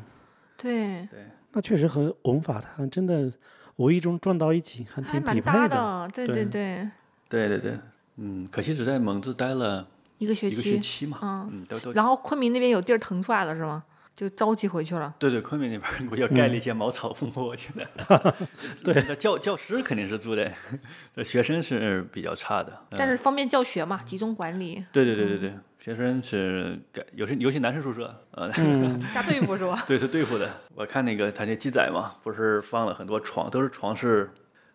[0.56, 3.32] 对，对，那确实和文法它真的
[3.76, 6.10] 无意中撞到一起，还还挺匹配的。
[6.12, 6.90] 对对对，
[7.28, 7.78] 对对对，
[8.18, 9.86] 嗯，可惜只在蒙自待了
[10.18, 13.84] 一个学一个学期，期嘛，嗯，然后昆明那边有地儿腾出来了是吗？
[14.16, 15.14] 就着急回去了。
[15.16, 18.34] 对对，昆明那边儿估计要盖了一些茅草屋，我觉得。
[18.82, 20.52] 对，教教师肯定是住的，
[21.14, 22.72] 这学生是比较差的。
[22.90, 29.84] 嗯但是方便教学嘛，集中管理，对对对对对，学生是盖，有些尤其男生宿舍，呃，嗯， 下对付是吧？
[29.86, 30.50] 对是对付的。
[30.74, 34.28] 我看那个他那记载嘛，不是放了很多床，都是床是，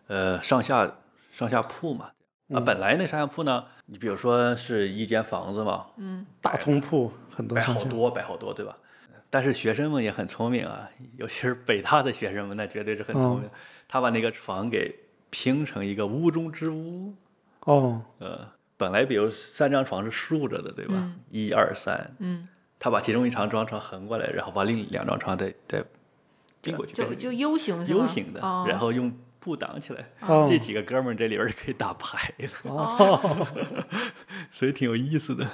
[0.06, 0.90] 呃，上下
[1.30, 2.08] 上下铺嘛。
[2.52, 7.56] 啊，本来那上下铺呢，你比如说是一间房子嘛，嗯大通铺很多。
[7.56, 8.76] 摆好多，摆好多，对吧？
[9.30, 13.48] 但是学生们也很聪明啊，尤其是北大的学生们，那绝对是很聪明。
[13.88, 14.94] 他把那个床给
[15.30, 17.14] 拼成一个屋中之屋。
[17.60, 21.10] 哦，呃，本来比如三张床是竖着的，对吧？
[21.30, 22.46] 一二三，嗯，
[22.78, 25.82] 他把其中一张床床横过来，然后把另两张床再再
[26.60, 29.10] 并过去，变成就就 U 型 U 型的，哦然后用
[29.44, 30.02] 布挡起来。
[30.20, 33.46] 哦这几个哥们儿这里边儿就可以打牌了，哦，
[34.50, 35.46] 所以挺有意思的。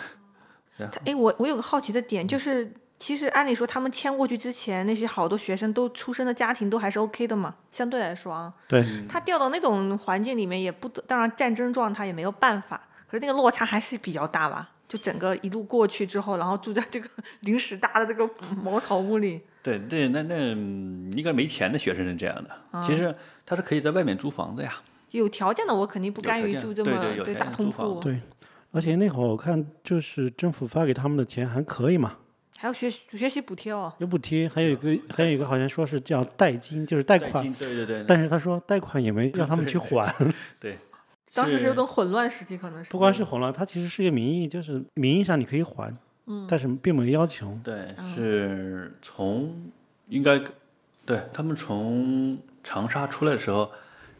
[0.78, 14.70] 他哎，我我有个好奇的点，就是其实按理说他们迁过去之前，那些好多学生都出生的家庭都还是 OK 的嘛，相对来说啊，对，他调到那种环境里面也不，当然战争状态也没有办法，可是那个落差还是比较大吧。
[14.90, 17.08] 就整个一路过去之后，然后住在这个
[17.40, 18.28] 临时搭的这个
[18.60, 22.50] 茅草屋里，对对，那那嗯应该没钱的学生是这样的。
[22.72, 23.14] 啊其实
[23.46, 24.82] 他是可以在外面租房子呀。
[25.12, 26.90] 有条件的我肯定不甘于住这么
[27.38, 28.20] 大通铺，对
[28.72, 32.16] 而且那会儿我看就是政府发给他们的钱还可以嘛，
[32.58, 33.92] 还有学学习补贴哦。
[33.98, 40.12] 有补贴，还有一个还有一个好像说是叫代金，就是贷款，金对对对但是他说贷款也没让他们去还，
[40.58, 40.76] 对。
[41.32, 45.92] 当时是有种混乱时期，可能是不光是混乱，它其实是一个名义，就是名义上你可以还，
[46.26, 47.56] 嗯，但是并没有要求。
[47.62, 49.70] 对，是从
[50.08, 50.40] 应该
[51.06, 53.70] 对他们从长沙出来的时候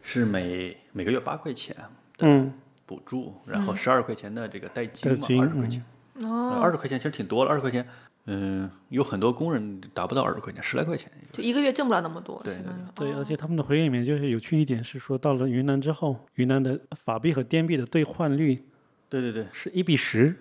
[0.01, 1.75] 是每每个月八块钱
[2.19, 2.53] 嗯，
[2.85, 5.83] 补助，然后十二块钱的这个代金嘛，二十块钱，
[6.23, 7.85] 哦，二十块钱其实挺多了，二十块钱，
[8.25, 11.41] 嗯，有很多工人达不到二十块钱，十来块钱也就。
[11.41, 12.55] 就一个月挣不了那么多，对
[12.95, 13.17] 对，哦。
[13.17, 18.63] 而且他们的回忆里面就是有趣一点是说，到了云南之后，云南的法币和滇币的兑换率
[19.09, 20.35] 对对对，是一比十，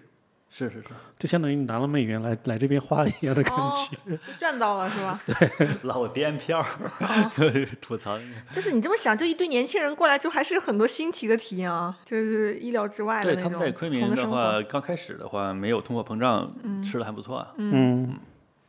[0.53, 4.17] 是是是，就相当于你拿了美元来来这边花一样的感哦觉。
[4.27, 5.21] 就赚到了是吧？
[5.25, 7.31] 对老店票儿，
[7.81, 8.19] 吐槽。
[8.51, 14.27] 就是你这么想，就一堆年轻人过来之后，还是有很多新奇的体验啊，就是意料之外的对，那种他们在昆明的。
[14.29, 17.53] 话，刚开始的话没有通货膨胀，吃的还不错啊。
[17.57, 18.19] 嗯，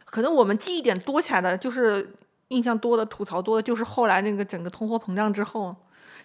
[0.06, 2.14] 可能我们记忆点多起来的，就是
[2.50, 5.76] 印象多的、吐槽多的，就是后来那个整个通货膨胀之后，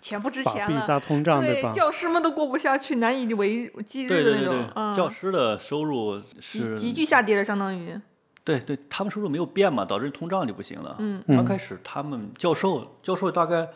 [0.07, 1.73] 钱不值钱了，币大通胀对吧？
[1.73, 8.01] 教师们都过不下去，难以为继日对对对的那种，对，教嗯，师的收入急是急剧下跌了，相当于，
[8.45, 10.95] 对对，他们收入没有变嘛，导致通胀就不行了。
[11.01, 13.69] 嗯，刚开始他们教授教授大概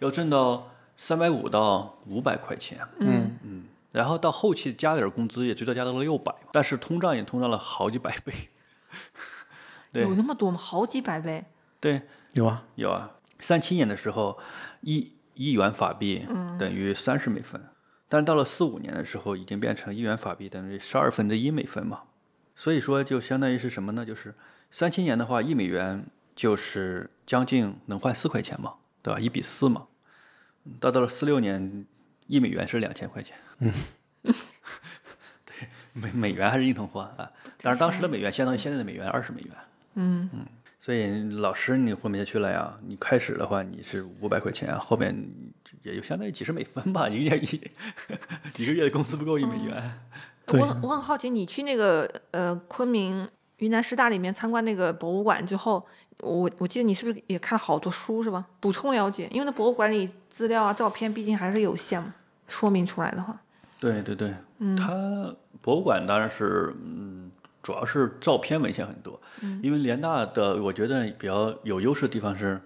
[0.00, 3.38] 要挣到三百五到五百块钱，嗯。
[3.42, 3.64] 嗯。
[3.90, 8.32] 然后到后期加点儿工资也最多加到了六百，但是通胀也通胀了好几百倍。
[9.90, 10.02] 对。
[10.02, 10.58] 有那么多吗？
[10.58, 11.42] 好几百倍，
[11.80, 12.02] 对，
[12.34, 14.38] 有啊，有啊，三七年的时候，
[14.82, 16.26] 一一元法币
[16.58, 17.62] 等于三十美分，
[18.08, 22.02] 但是到了四五年的时候，已经变成一元法币等于十二分之一美分嘛。
[22.56, 24.04] 所以说，就相当于是什么呢？
[24.04, 24.34] 就是
[24.72, 29.20] 三七年的话，一美元就是将近能换四块钱嘛，对吧？
[29.20, 29.86] 一比四嘛。
[30.80, 31.86] 到到了四六年，
[32.26, 33.36] 一美元是两千块钱。
[33.60, 33.72] 嗯，
[35.46, 37.30] 对，美美元还是硬通货啊。
[37.62, 39.52] 但是当时的美元相当于现在的美元二十美元。
[39.94, 40.28] 嗯
[40.88, 42.74] 所以老师你混不下去了呀？
[42.86, 45.14] 你开始的话你是五百块钱，后面
[45.82, 47.60] 也就相当于几十美分吧，一个月一
[48.56, 49.92] 一个月的工资不够一美元。
[50.46, 55.86] 对我我很好奇，你去那个呃昆明云南师大里面参观那个博物馆之后，
[56.20, 58.46] 我我记得你是不是也看了好多书是吧？
[58.58, 62.14] 补充了解，因为那博物馆里资料啊、照片毕竟还是有限嘛，
[62.46, 63.38] 说明出来的话，
[63.78, 67.30] 对对对，嗯它博物馆当然是嗯，
[67.68, 69.20] 主要是照片文献很多，
[69.62, 72.58] 因为联大的我觉得比较有优势的地方是，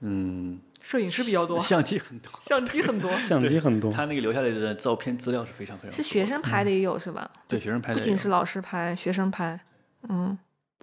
[0.00, 3.92] 嗯，摄影师比较多，相机很多， 相机很多，相机很多。
[3.92, 7.30] 他那个留下来的照片资料是非常非常是学生拍的也有是吧？
[7.46, 9.60] 对学生拍的，不仅是老师拍，学生拍，
[10.08, 10.36] 嗯，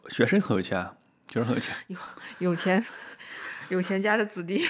[0.08, 0.96] 学生很有钱啊，
[1.28, 1.98] 学生很有钱， 有
[2.38, 2.86] 有钱
[3.68, 4.66] 有钱家的子弟，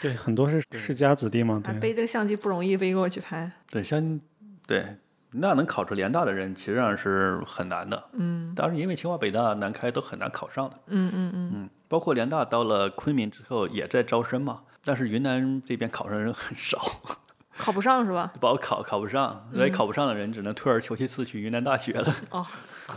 [0.00, 1.76] 对，很多是世家子弟嘛，对。
[1.80, 4.20] 背这个相机不容易，背过去拍，对，像
[4.64, 4.96] 对，
[5.40, 8.02] 那能考出联大的人，其实上是很难的。
[8.12, 10.76] 嗯当然，因为清华、北大、南开都很难考上的。
[10.86, 16.80] 嗯嗯嗯，嗯，包括联大到了昆明之后也在招生嘛，但是云南这边考上的人很少，
[17.56, 18.32] 考不上是吧？
[18.40, 22.14] 不好考，考不上，所以考不上的人只能退而求其次去云南大学了。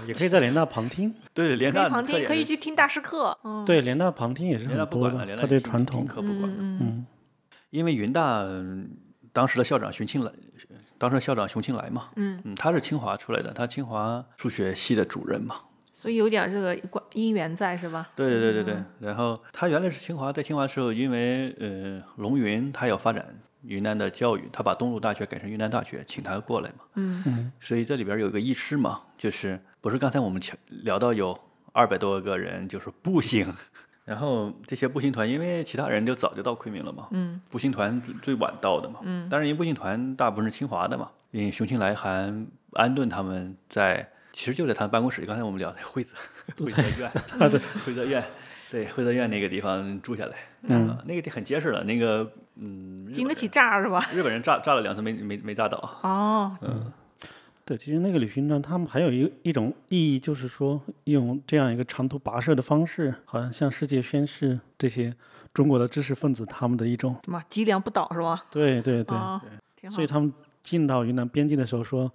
[0.08, 7.06] 也可以在联大旁听， 对，联可以大旁听，可以去听大师课，嗯，对，联大旁听也是联大很多不管了，联的，他对传统，课不管，嗯嗯嗯，
[7.72, 8.90] 因为云大嗯
[9.34, 10.32] 当时的校长熊庆来，
[11.02, 15.56] 当时校长熊庆来嘛，嗯嗯，他是清华出来的，他清华数学系的主任嘛，
[15.92, 18.08] 所以有点这个关因缘在是吧？
[18.16, 18.84] 对对对对对。
[19.00, 23.26] 然后他原来是清华，在清华的时候，因为呃龙云他要发展
[23.64, 26.86] 云南的教育，他把东陆大学改成云南大学，请他过来嘛。
[26.94, 31.36] 嗯所以这里边有一个意识嘛，就是不是刚才我们聊到有
[31.72, 33.52] 二百多个人就是步行，
[34.06, 42.34] 然后这些步行团，因为其他人就早就到昆明了嘛，嗯步行团最最晚到的嘛，嗯当然因为步行团大部分是清华的嘛，因为熊庆来还
[42.74, 46.16] 安顿他们在，其实就在他办公室，刚才我们聊的惠泽
[46.58, 47.10] 惠泽院，
[47.86, 48.24] 惠泽院。
[48.72, 51.84] 对，惠泽院那个地方住下来，嗯啊那个地很结实了。
[51.84, 54.00] 那个，嗯，日经得本起炸是吧？
[54.14, 56.56] 日本人炸炸了两次没没没炸倒，哦，
[57.72, 65.16] 对，其实那个旅行团他们还有一一种意义，就是说用这样一个长途跋涉的方式，好像向世界宣示这些
[65.54, 68.44] 中国的知识分子他们的一种，什么脊梁不倒是吧？
[68.52, 69.18] 对对对，
[69.90, 72.12] 所以，他们进到云南边境的时候说，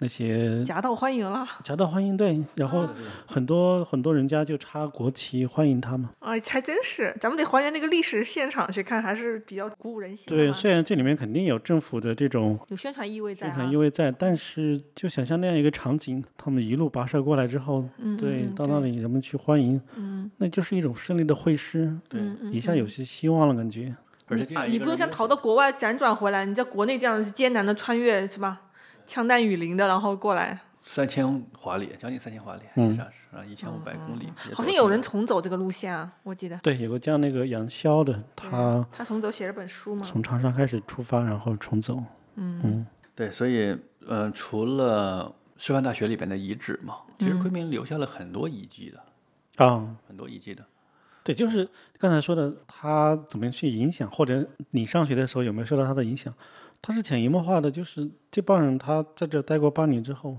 [0.00, 1.46] 那些夹道欢迎了。
[1.64, 2.88] 夹道欢迎对，然后
[3.26, 6.08] 很多很多人家就插国旗欢迎他们。
[6.20, 13.54] 啊，还真是，咱们得还原那个历史现场去看，还是比较鼓舞人心对，虽然这里面肯定有政府的这种有宣传意味在宣啊。
[13.56, 22.20] 传意味在，但是就想象那样一个场景，他们一路跋涉过来之后，嗯，对，嗯到那，里人们去欢迎，嗯那就是一种胜利的会师，对，
[22.52, 23.94] 一下有些希望了，感觉。
[24.28, 28.60] 而且这啊，你不用像逃到国外辗转回来，你在国内这样艰难的穿越是吧？
[29.08, 34.30] 枪弹雨林的，然后过来，三千华里，将近三千华里，嗯实际上是啊，一千五百公里。
[34.46, 36.58] 也好像有人重走这个路线啊，我记得。
[36.58, 40.06] 对，有个叫那个杨潇的，他他重走写了本书嘛。
[40.06, 41.96] 从长沙开始出发，然后重走。
[42.34, 43.70] 嗯嗯，对，所以
[44.06, 50.62] 嗯、呃除了师范大学里边的遗址嘛，其实嗯昆明留下了很多遗迹的，啊，很多遗迹的。
[51.24, 51.68] 对，就是
[51.98, 56.32] 刚才说的，他怎么样去影响，或者你上学的时候有没有受到他的影响？
[56.80, 60.36] 他是潜移默化的，就是这帮人他在这待过八年之后，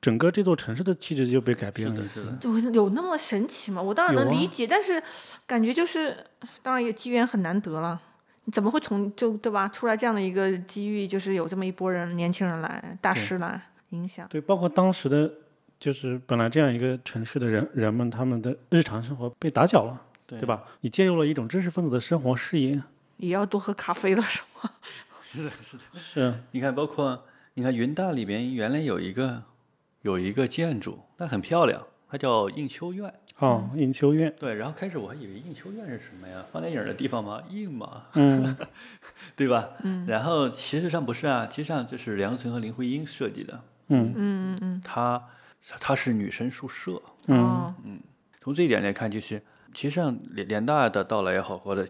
[0.00, 1.94] 整个这座城市的气质就被改变了。
[1.94, 2.70] 是的，是的。
[2.70, 3.80] 就有那么神奇吗？
[3.80, 5.00] 我当然能理解，但是
[5.46, 6.16] 感觉就是，
[6.62, 8.00] 当然也机缘很难得了。
[8.44, 14.26] 你怎么会从就对吧出来这样的一个机遇，就是有这么一波人年轻人来大师来影响？
[14.28, 15.30] 对，包括当时的
[15.78, 20.64] 就是本来这样一个城市的人人们，他们的日常生活被打搅了，对对吧？
[20.80, 22.82] 你介入了一种知识分子的生活视野，
[23.18, 24.51] 也要多喝咖啡了，是吗？
[25.32, 29.42] 是的，是的，是你看，包括你看云大里边原来有一个
[30.02, 33.12] 有一个建筑，那很漂亮，它叫映秋院。
[33.38, 36.44] 哦，映秋院，对，然后开始我还以为映秋院是什么呀？
[36.52, 37.42] 放电影的地方吗？
[37.48, 38.56] 映嘛， 嗯
[39.34, 39.70] 对吧？
[39.82, 40.06] 嗯。
[40.06, 45.20] 然后其实上不是啊，其实上这是梁存和林徽因设计的，嗯嗯嗯它
[45.80, 47.00] 它是女生宿舍。
[47.26, 48.00] 嗯，嗯，
[48.40, 49.42] 从这一点来看，就是
[49.74, 51.84] 其实上联联大的到来也好，或者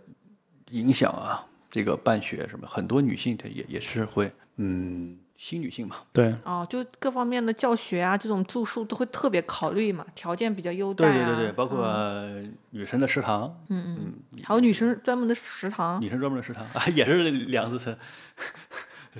[0.70, 11.12] 影响啊，这个办学什么，很多女性她也也是会，嗯，新女性嘛，对，哦，就各方面的教学啊，这种住宿都会特别考虑嘛，条件比较优待啊。
[11.12, 15.98] 对对对对，包括嗯女生的食堂，嗯嗯，还有女生专门的食堂。
[15.98, 17.96] 女生专门的食堂啊， 也是梁思成、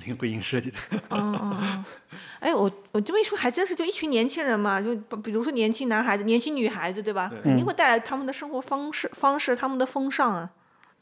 [0.05, 0.77] 林徽因设计的。
[1.09, 1.85] 嗯嗯嗯，
[2.39, 7.31] 哎，我我这么一说，还真是就一群年轻人嘛，就比比如说年轻男孩子、年轻女孩子，对吧？
[7.41, 10.49] 肯定会带来他们的生活方式、方式、他们的风尚啊，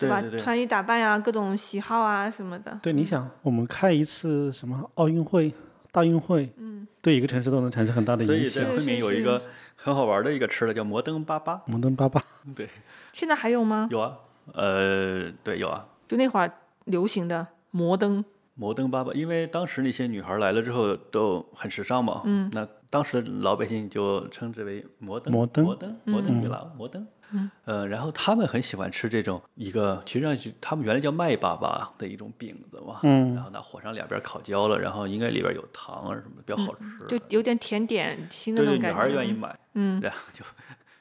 [0.10, 0.22] 吧？
[0.22, 2.80] 对对对穿衣打扮呀、各种喜好啊什么的。
[2.82, 5.54] 对，你想，我们开一次什么奥运会、
[5.92, 8.66] 大运会，嗯，对一个城市都能产生很大的影响所以。
[8.66, 9.42] 在昆明有一个
[9.76, 12.22] 很好玩的一个吃的叫摩登粑粑，摩登粑粑，
[12.56, 12.68] 对，
[13.14, 13.88] 现在还有吗？
[13.92, 14.18] 有啊，
[14.54, 15.86] 呃，对，有啊。
[16.08, 16.52] 就那会儿
[16.86, 18.24] 流行的摩登，
[18.56, 38.98] 摩登粑粑，因为当时那些女孩来了之后都很时尚嘛，嗯，那当时老百姓就称之为摩登，摩登摩登，摩登女郎，摩登，嗯，呃，然后他们很喜欢吃这种一个，其实上是他们原来叫麦粑粑的一种饼子嘛，嗯然后拿火上两边烤焦了，然后应该里边有糖啊什么的，比较好吃，就有点甜点心的那种感觉。
[38.98, 40.44] 女孩愿意买，嗯，然后就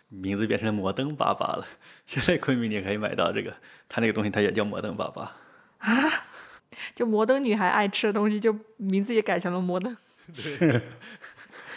[0.08, 1.66] 名字变成摩登粑粑了。
[2.06, 3.52] 现在昆明你也可以买到这个，
[3.88, 5.28] 它那个东西它也叫摩登粑粑。
[6.94, 9.96] 就摩登女孩爱吃的东西，就名字也改成了摩登。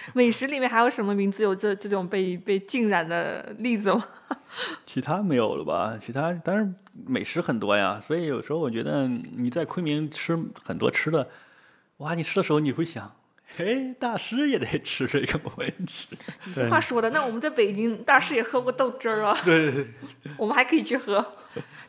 [0.13, 4.03] 美食里面还有什么名字有这这种被被浸染的例子吗？
[4.85, 5.97] 其他没有了吧？
[5.99, 11.27] 其他当然美食很多呀，所以有时候我觉得你在昆明吃很多吃的，
[11.97, 13.15] 哇，你吃的时候你会想，
[13.55, 16.15] 嘿，大师也得吃这个没问题。
[16.53, 19.87] 对这话说的，那我们在北京大师也喝过豆汁儿啊，对，
[20.37, 21.25] 我们还可以去喝。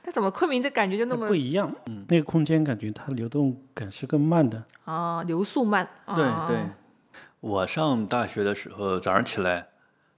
[0.03, 4.63] 但怎么昆明这感觉就那么不一样，嗯那个空间感觉它流动感是更慢的。
[4.85, 5.89] 啊流速慢？
[6.15, 6.59] 对啊对，
[7.45, 9.69] 我上大学的时候早上起来，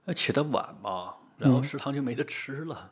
[0.05, 2.89] 呃起得晚嘛，然后食堂就没得吃了。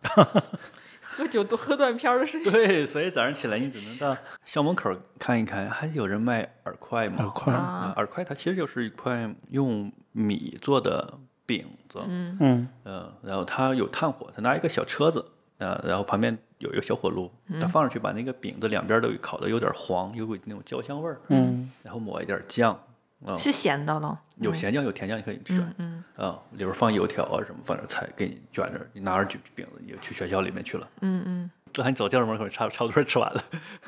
[1.00, 2.52] 喝酒都喝断片儿的事情。
[2.52, 7.24] 对，所以早上起来你只能到校门口看一看，还有人卖饵块吗？
[7.24, 7.54] 饵块。
[7.54, 7.96] 啊。
[7.98, 12.68] 饵块它其实就是一块用米做的饼子，嗯。
[12.84, 13.14] 嗯。
[13.22, 15.26] 然后它有炭火，它拿一个小车子，
[15.60, 22.78] 呃，然后旁边有一个小火炉，它放上去把那个饼子两边都烤的有点黄，有股那种焦香味儿，嗯，然后抹一点酱，
[23.26, 31.52] 啊、是咸的了，有咸酱有甜酱你可以选，嗯啊，里边放油条啊什么，放点菜给你卷着，你拿着卷饼子你就去学校里面去了，嗯嗯。
[31.74, 33.44] 这还你走教室门口差差不多吃完了。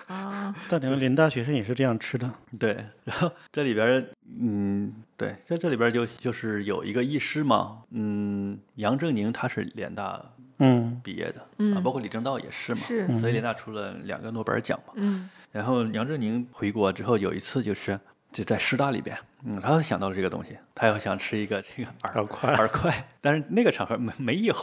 [0.08, 2.30] 啊， 但你们联大学生也是这样吃的。
[2.60, 4.06] 对， 然后这里边，
[4.42, 10.22] 嗯，对，在这里边就就是有一个医师嘛，嗯，杨振宁他是联大
[10.60, 11.40] 嗯毕业的，
[11.76, 13.18] 啊，包括李政道也是嘛，是。
[13.20, 14.94] 所以联大出了两个诺贝尔奖嘛。
[14.98, 15.30] 嗯。
[15.54, 17.98] 然后杨振宁回国之后有一次就是
[18.32, 24.54] 就在师大里边，嗯，他想到了这个东西，他要想吃一个这个饵饵块饵块，但是那个场合没没有，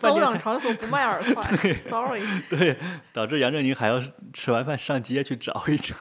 [0.00, 2.22] 高档场所不卖饵 块，sorry。
[2.48, 2.76] 对，
[3.12, 5.94] 导致杨振宁还要吃完饭上街去找一找。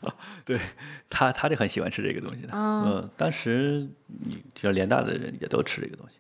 [0.45, 0.59] 对
[1.09, 6.15] 他，他就很喜欢吃这个东西嗯，当时你其实联大的人也都吃这个东西。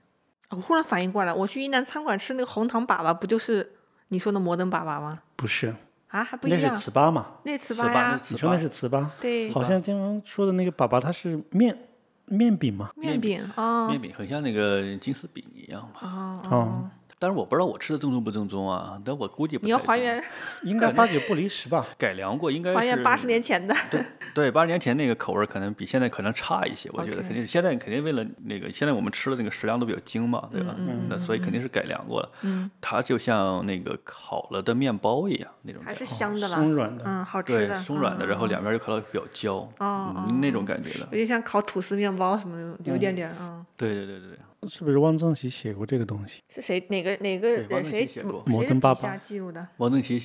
[0.49, 3.71] 我忽然反应过来，我去云南餐馆吃那个红糖粑粑，不就是
[4.09, 5.21] 你说的摩登粑粑吗？
[5.37, 5.73] 不是，
[6.11, 7.27] 啊，还不一那是，糍粑嘛？
[7.43, 9.05] 那糍糍粑粑呀你说那是糍粑？
[9.19, 11.77] 对，好像经常说的那个粑粑，它是面
[12.25, 12.91] 面饼嘛？
[12.95, 16.07] 面饼啊面饼很像那个金丝饼一样嘛。
[16.07, 16.91] 啊哦啊！
[17.21, 20.19] 但是我不知道我吃的正宗不正宗啊，但我估计不你要还原
[20.63, 21.85] 应该八九不离十吧？
[21.95, 24.03] 改良过，应该是还原八十年前的，对
[24.33, 30.75] 对，八十年前那个口味可能比现在可能差一些， 我觉得肯定是现在肯定为了那个现在我们吃的那个食量都比较精嘛，对吧？
[31.07, 32.29] 那所以肯定是改良过了。
[32.41, 37.03] 嗯，它就像那个烤了的面包一样那种还是，香的啦，松软的。
[37.05, 41.05] 嗯，好吃松软的，然后嗯两边就烤到比较焦，哦嗯，那种感觉的。
[41.11, 43.63] 有点像烤吐司面包什么的，有点点嗯。
[43.77, 44.37] 对对对对对，
[44.69, 46.41] 是不是汪曾祺写过这个东西？
[46.49, 49.67] 是谁哪个哪个谁写过摩登粑粑的笔下记录的？
[49.77, 50.19] 王登祺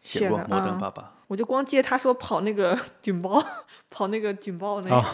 [0.00, 3.42] 写过《摩登爸爸》，我就光记得他说跑那个 警报，
[3.90, 5.04] 跑那个警报那个，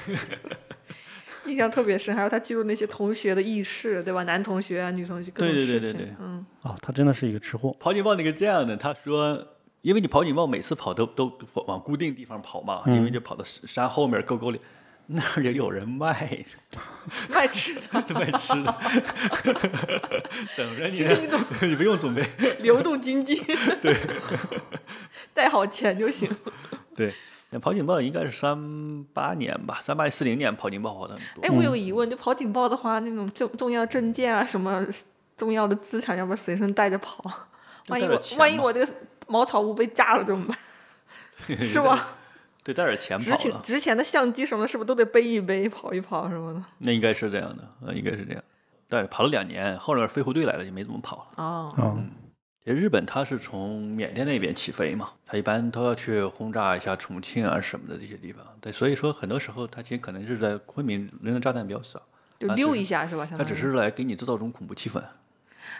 [1.46, 2.14] 印象特别深。
[2.14, 4.22] 还有他记录那些同学的轶事，对吧？
[4.24, 5.80] 男同学啊，女同学各对种事情。
[5.80, 7.74] 对对对对嗯，哦，他真的是一个吃货。
[7.78, 9.46] 跑警报那个这样的，他说，
[9.82, 11.32] 因为你跑警报每次跑都都
[11.66, 14.60] 往固定地方跑嘛，因为就跑到山山后面沟沟里，
[15.06, 16.44] 那儿也有人卖
[17.28, 17.80] 卖吃的，
[18.14, 18.74] 卖吃的，
[20.56, 21.04] 等着是
[21.60, 22.22] 你，你不用准备。
[22.60, 23.36] 流动经济。
[23.82, 23.94] 对，
[25.34, 26.34] 带好钱就行。
[26.96, 27.12] 对，
[27.50, 31.42] 那跑警报应该是三八年吧，三八四零年跑警报跑的很多。
[31.42, 34.86] 哎，我有个疑问，就跑警报的话，那种重重要证件啊，什么
[35.36, 37.48] 重要的资产，要不要随身带着跑？
[37.88, 38.90] 万一万一我这个
[39.26, 40.56] 茅草屋被炸了怎么办？
[41.60, 42.16] 是吧？
[42.64, 46.64] 对，带点钱值跑了，钱值钱的相机什么的，是不是都得背一背、跑一跑什么的？
[46.78, 48.42] 那应该是这样的，呃，应该是这样。
[48.88, 51.44] 但是跑了两年，后来飞虎队来了就没怎么跑了。
[51.44, 52.10] 哦，嗯，
[52.64, 58.42] 其实日本它是从缅甸那边起飞嘛，它一般都要去轰炸一下重庆啊什么的这些地方。
[58.60, 62.00] 对，所以说很多时候它其实可能是在昆明扔的炸弹比较少，
[62.38, 63.26] 就溜一下是吧？
[63.26, 65.02] 相它只是来给你制造这种恐怖气氛。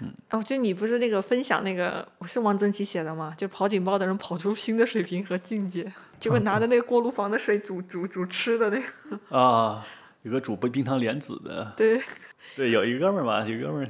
[0.01, 3.33] 嗯哦，就你不是那个分享那个，是王曾祺写的吗？
[3.37, 5.93] 就跑警报的人跑出新的水平和境界，
[6.25, 9.87] 结果拿着那个锅炉房的水煮煮煮吃的那个，啊，
[10.23, 12.01] 有个煮冰糖莲子的，对，
[12.57, 13.89] 对，有一哥们儿嘛，有一哥们儿，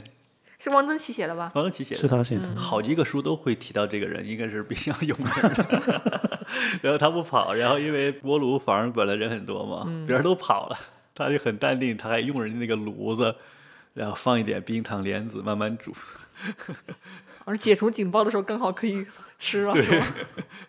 [0.59, 1.53] 是汪曾祺写的吧？
[1.55, 2.43] 王曾祺写的，是他写的。
[2.45, 6.47] 嗯好几个书都会提到这个人，应该是比较有名的。
[6.82, 10.76] 然后他不跑，然后因为锅炉房本来人很多嘛，嗯别人都跑了，
[11.14, 13.32] 他就很淡定，他还用人家那个炉子，
[13.93, 15.95] 然后放一点冰糖莲子慢慢煮。
[17.45, 19.07] 而解除警报的时候刚好可以
[19.39, 20.07] 吃了，是吧？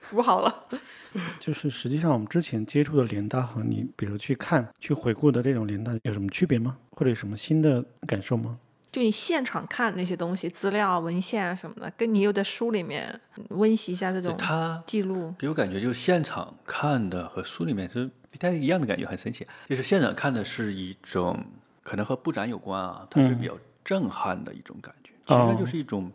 [0.10, 0.66] 煮好了，
[1.40, 6.78] 就是实际上我们之前接触的联大和你，比如去看、去回顾的这种联大有什么区别吗？
[6.92, 8.58] 或者有什么新的感受吗？
[8.92, 13.20] 就你现场看那些东西、资料啊、文献啊什么的，跟你有在书里面
[13.50, 15.34] 温习一下这种他记录。
[15.38, 19.46] 给我感觉就是现场看的和书里面是不太一样的感觉，很神奇。
[19.68, 21.38] 就是现场看的是一种
[21.84, 26.10] 可能和布展有关啊，它是比较震撼的一种感觉，其实哦就是一种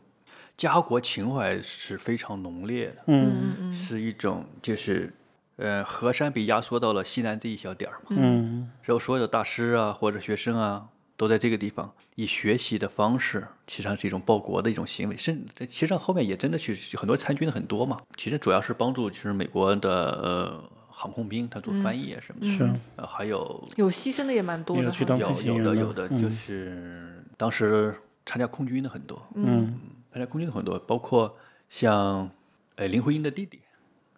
[0.60, 3.02] 家国情怀是非常浓烈的。
[3.06, 3.54] 嗯。
[3.58, 5.10] 嗯是一种就是，
[5.56, 8.70] 呃，河山被压缩到了西南这一小点儿嘛，嗯。
[8.82, 10.86] 然后所有的大师啊或者学生啊
[11.16, 19.90] 都在这个地方以学习的方式，实际上是一种报国的一种行为，甚至其实上后面也真的去很多参军的很多嘛，其实主要是帮助就是美国的
[20.22, 22.70] 呃航空兵他做翻译啊什么的，是。
[22.96, 24.82] 呃还有有牺牲的也蛮多的。
[24.82, 27.94] 有有的有的有的就嗯是当时
[28.26, 29.78] 参加空军的很多，嗯
[30.12, 31.36] 参加空军的很多，包括
[31.68, 32.30] 像
[32.76, 33.60] 呃林徽因的弟弟。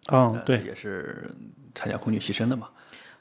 [0.09, 1.31] 哦对，呃也是
[1.73, 2.69] 参加空军牺牲的嘛。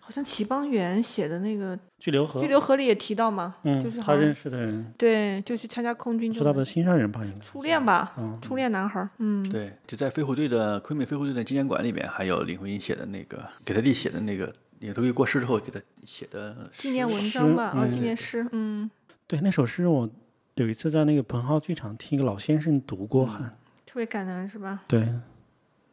[0.04, 2.40] 好像齐邦媛写的那个《巨流河。
[2.40, 4.92] 巨，流河》里也提到嘛，嗯就是他认识的人。
[4.98, 7.24] 对，就去参加空军，就是他的心上人吧？
[7.24, 7.38] 应该。
[7.38, 8.36] 初恋吧，嗯。
[8.42, 17.88] 初恋男孩儿，嗯，对，就在飞虎队的昆明飞虎队的纪念馆里面，还有林徽因写的那个给他弟写的那个，林徽因过世之后给他写的纪念文章吧，哦，嗯。
[17.90, 18.90] 纪念诗，嗯，
[19.28, 20.10] 对那首诗，我
[20.54, 23.42] 有一次在那个彭浩剧场听一个老先生读过，还
[23.86, 24.82] 特别感人是吧？
[24.86, 25.08] 对，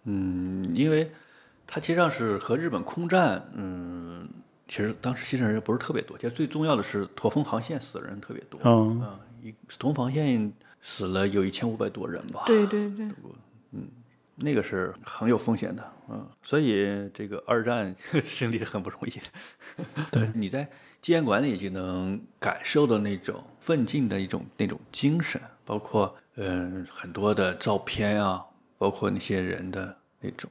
[0.03, 1.10] 嗯，因为
[1.66, 4.28] 他其实上是和日本空战，嗯，
[4.68, 10.51] 其实当时牺牲人不是特别多，其实最重要的是驼峰航线死的人特别多，嗯啊，一驼峰航线
[10.82, 13.07] 死了有一千五百多人吧，对对对，
[13.72, 13.88] 嗯
[14.41, 20.05] 那个是很有风险的，嗯，所以这个二战胜 利是很不容易的。
[20.12, 20.66] 对，你在
[21.02, 28.45] 纪念馆里就能感受到那种奋进的一种那种精神，包括嗯、很多的照片啊，
[28.78, 30.50] 包括那些人的那种，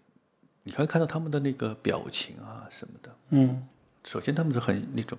[0.62, 3.14] 你可以看到他们的那个表情啊什么的。
[3.30, 3.66] 嗯
[4.04, 5.18] 首先他们是很那种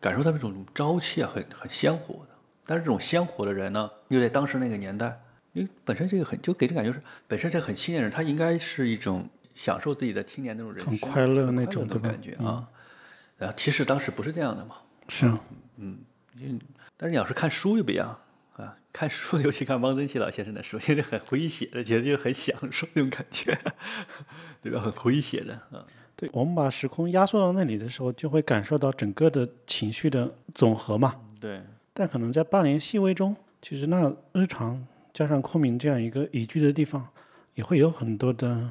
[0.00, 2.30] 感受到那种朝气啊，很很鲜活的。
[2.64, 5.20] 但是这种鲜活的人呢，又在当时那个年代，
[5.54, 12.68] 因为本身这个很就给人感觉是本身这很青年人，他应该是一种享受自己的青年那种人生，很快乐那种的感觉啊。
[13.38, 14.76] 然后其实当时不是这样的嘛，
[15.08, 15.40] 是啊，
[15.76, 15.98] 嗯，
[16.96, 18.18] 但是你要是看书就不一样
[18.56, 23.56] 啊，看书 尤其看汪曾祺老先生的书，其实很诙谐的，觉得就是很享受那种感觉，
[24.60, 24.80] 对吧？
[24.80, 25.86] 很诙谐的啊。
[26.16, 31.14] 对，我们把时空压缩到那里的时候，就会感受到整个的情绪的总和嘛。
[31.40, 31.62] 对，
[31.94, 34.84] 但可能在八年细微中，其实那日常
[35.14, 37.06] 加上昆明这样一个宜居的地方，
[37.54, 38.68] 也会有很多的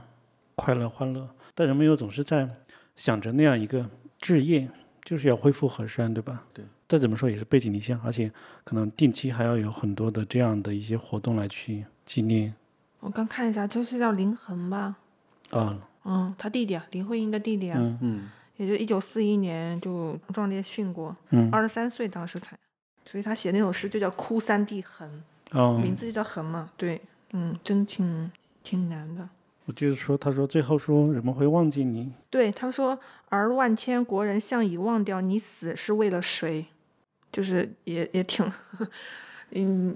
[0.55, 1.25] 快乐欢乐。
[1.55, 2.49] 但人们又总是在
[2.97, 3.89] 想着那样一个
[4.19, 4.69] 置业，
[5.03, 6.43] 就是要恢复河山，对吧？
[6.53, 6.65] 对。
[6.87, 8.31] 再怎么说也是背井离乡，而且
[8.63, 12.53] 可能定期还要有很多的这样的一些活动来去纪念
[13.01, 14.95] 我刚看一下，就是叫林恒吧，
[15.49, 15.77] 啊。
[16.05, 22.57] 嗯，他弟弟啊，林徽因的弟弟啊，嗯嗯，也就一九四一年就壮烈殉国，嗯二十三岁当时才，
[23.03, 25.09] 所以他写那首诗就叫《哭三弟恒》，
[25.59, 27.01] 哦，名字就叫恒嘛，对，
[27.33, 28.31] 嗯，真挺
[28.63, 29.27] 挺难的。
[29.67, 32.97] 我就是说，他说最后说人们会忘记你，对，他说
[33.27, 36.65] ：“而万千国人向已忘掉你死是为了谁？”
[37.29, 38.49] 就是也也挺，
[39.51, 39.93] 嗯，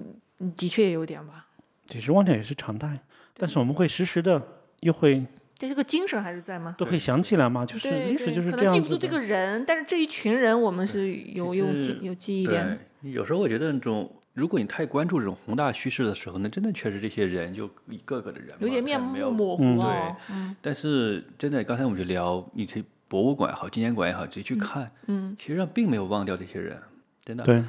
[0.54, 1.46] 的确也有点吧。
[1.86, 3.00] 其实忘掉也是常态，
[3.38, 4.40] 但是我们会时时的
[4.80, 5.26] 又会
[5.58, 6.74] 对这个精神还是在吗？
[6.76, 9.18] 都会想起来吗，就是对历史就是这样子能记不住这个。
[9.18, 12.78] 人，但是这一群人我们是有有记有记忆点的。
[13.08, 20.56] 有时候我觉得那种，如果你太关注这种宏大叙事的时候，那真的确实这些人就一个个的人有点面没有目模糊嗯哦。
[20.60, 26.80] 但是真的，刚才我们就聊，你去博物馆也好，纪念馆也好，直接去看，嗯，其实上并没有忘掉这些人，
[27.24, 27.44] 真的。
[27.44, 27.62] 对，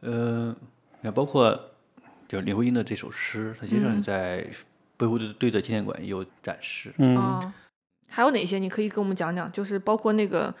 [0.00, 0.54] 呃，
[1.00, 1.58] 你看，包括
[2.28, 4.46] 就林徽因的这首诗，它实际上在
[4.98, 6.92] 北湖队的纪念馆也有展示。
[6.98, 7.54] 嗯，啊，
[8.08, 9.50] 还有哪些你可以跟我们讲讲？
[9.50, 10.54] 就是包括那个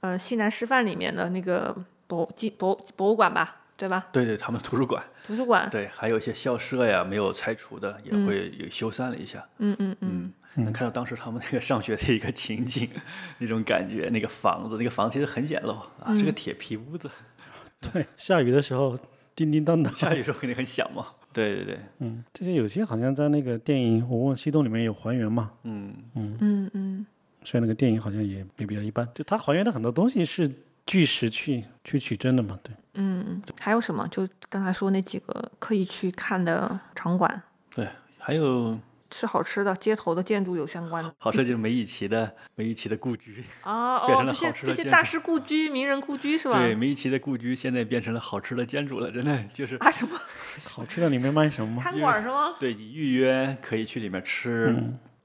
[0.00, 4.06] 呃西南师范里面的那个博纪博博物馆吧，对吧？
[4.12, 9.44] 对对，他们图书馆，图书馆，对，还有一些校舍呀，没有拆除的，也会有修缮了一下。
[9.58, 12.88] 嗯嗯嗯，嗯，能看到当时他们那个上学的一个情景，
[13.38, 17.10] 那种感觉，那个房子，那个房子其实很简陋啊，是个铁皮屋子，
[17.92, 18.96] 对，下雨的时候
[19.34, 19.92] 叮叮当当。
[19.94, 21.06] 下雨时候肯定很响嘛。
[21.32, 26.36] 对对对，嗯，这些有些好像在那个电影《我问西东》里面有还原嘛，嗯，嗯。
[26.40, 27.06] 嗯嗯，
[27.42, 30.48] 虽然那个电影好像也也比较一般，就它还原的很多东西是
[30.84, 32.72] 据实去去取证的嘛，对。
[32.94, 34.06] 嗯，还有什么？
[34.08, 37.42] 就刚才说那几个可以去看的场馆，
[37.74, 37.88] 对，
[38.18, 38.78] 还有
[39.10, 46.58] 吃好吃的，街头的建筑有相关的好吃就是梅贻琦的梅贻琦的故居，啊 变成，了哦这些好吃这的建筑些大师故居、名人故居是吧？
[46.58, 49.76] 对，梅贻琦的故居现在变成了好吃的建筑了，真的就是。
[49.76, 50.18] 啊，什么
[50.64, 51.82] 好吃的里面卖什么吗？
[51.82, 52.54] 餐馆是吗？
[52.58, 54.74] 对你预约可以去里面吃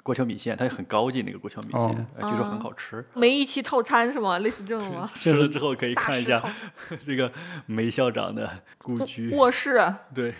[0.07, 3.03] 过桥米线，它也很高级那个过桥米线，哦呃据说很好吃。
[3.13, 4.39] 梅一期套餐是吗？
[4.39, 5.09] 类似这种吗？
[5.13, 6.41] 吃了之后可以看一下
[7.05, 7.29] 这个
[7.65, 9.77] 梅校长的故居，卧室，
[10.15, 10.33] 对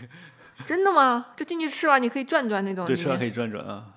[0.63, 1.25] 真的吗？
[1.35, 3.87] 就进去吃完你可以转转那种对，吃完可以转转啊。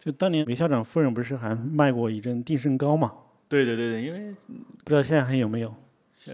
[0.00, 3.12] 就当年梅校长夫人不是还卖过一阵定胜糕吗？
[3.48, 4.34] 对对对对，因为
[4.84, 5.72] 不知道现在还有没有？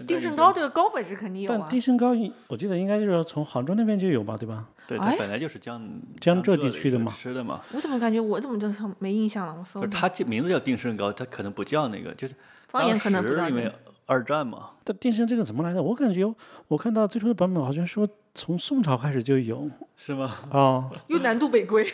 [0.05, 1.69] 定胜糕这个高本是肯定有啊但啊。
[1.69, 2.11] 定胜糕，
[2.47, 4.67] 我记得应该就是从杭州那边就有吧，对吧？
[4.87, 5.81] 对，它哎本来就是江
[6.19, 7.61] 江浙地区的嘛吃的嘛。
[7.73, 8.69] 我怎么感觉我怎么就
[8.99, 9.55] 没印象了？
[9.57, 12.35] 我搜它这名字叫定胜糕，它可能不叫那个，就是
[12.67, 13.71] 方言可能不当时因为
[14.05, 15.81] 二战嘛，但定胜这个怎么来的？
[15.81, 16.25] 我感觉
[16.67, 20.35] 我看到最初的版本好像说从宋朝开始就有是吗？
[20.51, 21.85] 哦，又南渡北归。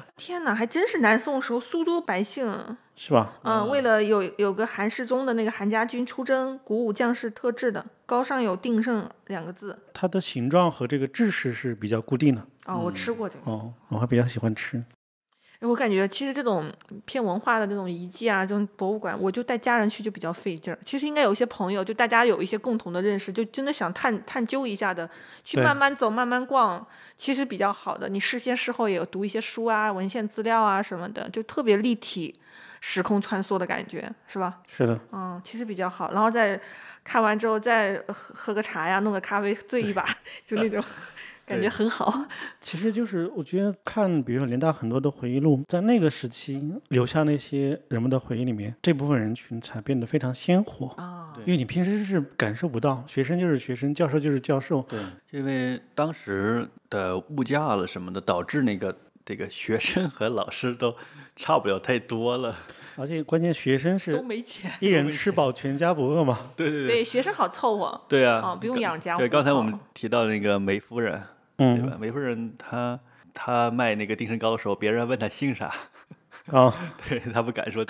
[0.16, 3.32] 天哪，还真是南宋时候苏州百姓，是吧？
[3.42, 9.78] 嗯，为了有有个韩世忠的那个韩家军出征，鼓舞将士特制的，高上有“定胜”两个字。
[9.92, 13.50] 它的形状和这个制式是比较固定的哦，我吃过这个。
[13.50, 14.82] 哦，我还比较喜欢吃。
[15.62, 16.68] 哎我感觉其实这种
[17.04, 20.78] 偏文化的这种遗迹啊，这种博物馆，我就带家人去就比较费劲儿。
[20.84, 25.08] 其实应该有一些朋友，就大家有一些共同的认识，就真的想探探究一下的，
[25.44, 26.84] 去慢慢走、慢慢逛，
[27.16, 28.08] 其实比较好的。
[28.08, 32.40] 你事先事后也有读一些书啊、文献资料啊什么的，就特别立体、
[32.80, 34.58] 时空穿梭的感觉，是吧？
[34.66, 36.10] 是的，嗯，其实比较好。
[36.10, 36.60] 然后再
[37.04, 40.04] 看完之后再喝喝个茶呀，弄个咖啡醉一把，
[40.44, 40.82] 就那种
[41.52, 42.26] 感觉很好。
[42.60, 50.86] 其实就是我觉得看，比如说联大很多的回忆录，在那个时期留下那些人们的回忆里面，这部分人群才变得非常鲜活。
[50.96, 54.98] 啊，对因为你平时是感受不到，学生就是学生，教授就是教授，对，
[55.30, 60.94] 因为当时的物价了什么的，导致那个这个学生和老师都
[61.36, 62.56] 差不了太多了。
[62.94, 64.70] 而且关键学生都是没钱。
[64.78, 66.38] 一人吃饱全家不饿嘛。
[66.54, 67.98] 对对对，学生好凑合。
[68.06, 71.18] 对啊，啊不用养家对，刚才我们提到那个梅夫人，
[71.56, 71.96] 对嗯吧？
[72.00, 72.98] 美国人他
[73.34, 75.72] 他卖那个定身膏的时候，别人问他姓啥，
[76.50, 76.74] 啊，
[77.08, 77.84] 对他不敢说。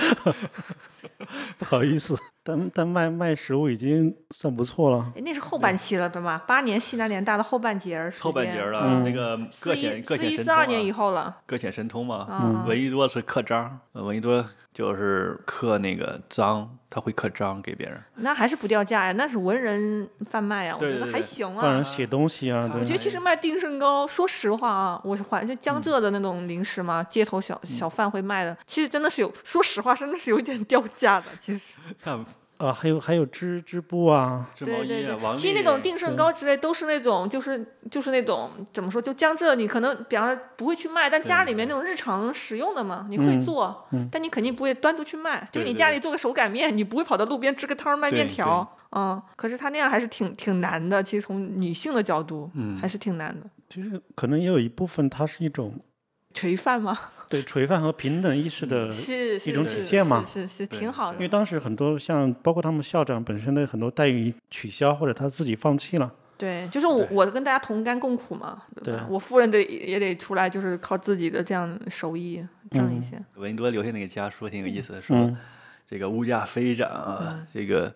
[1.59, 5.12] 不好意思，但但卖卖食物已经算不错了。
[5.16, 6.42] 哎那是后半期了，对吧？
[6.46, 11.36] 八年西南联大的后半截儿时间，后半截儿了，嗯那个各显各显神通一四二年以啊，后了。
[11.46, 12.26] 各显神通嘛。
[12.30, 18.00] 嗯闻一多是刻章，呃闻一多就是刻那个章，他会刻章给别人。
[18.16, 21.62] 那还是不掉价呀，那是文人贩卖啊，我觉得还行啊。
[21.62, 31.26] 帮人写东西啊，我觉得其实卖定胜糕，说实话啊，我是怀就江浙的那种零食嘛，街头小小贩会卖的，其实真的是有，说实话，真的是有一点掉价的。
[31.40, 31.61] 其实，
[32.03, 32.24] 看
[32.59, 45.40] 啊，还有还有织织布啊，织毛对对衣啊，其实那种定胜糕之类都是那种，就是就是那种怎么说，就江浙你可能比方说不会去卖，但家里面那种日常使用的嘛，你会嗯做，但你肯定不会单独去卖。
[45.47, 49.20] 就对对对你家里做个手擀面，你不会跑到路边支个摊儿卖面条，嗯。
[49.34, 53.47] 可是他那样还是挺挺难的，其实从女性的角度，嗯还是挺难的。
[53.68, 55.80] 其实可能也有一部分它是一种
[56.32, 56.97] 垂范吗？
[57.33, 58.89] 对垂范和平等意识的
[59.45, 61.14] 一种体现嘛是是挺好的。
[61.14, 69.01] 因为当时很多像包括他们校长本身的很多待遇取消或者他自己放弃了，对，就是我我跟大家同甘共苦嘛，对吧？
[69.01, 73.20] 对我夫人得也得出来，就是靠自己的这样手艺挣一些。
[73.35, 75.37] 闻一多留下那个家书挺有意思的，说、嗯
[75.85, 77.95] 这个物价飞涨啊，嗯这个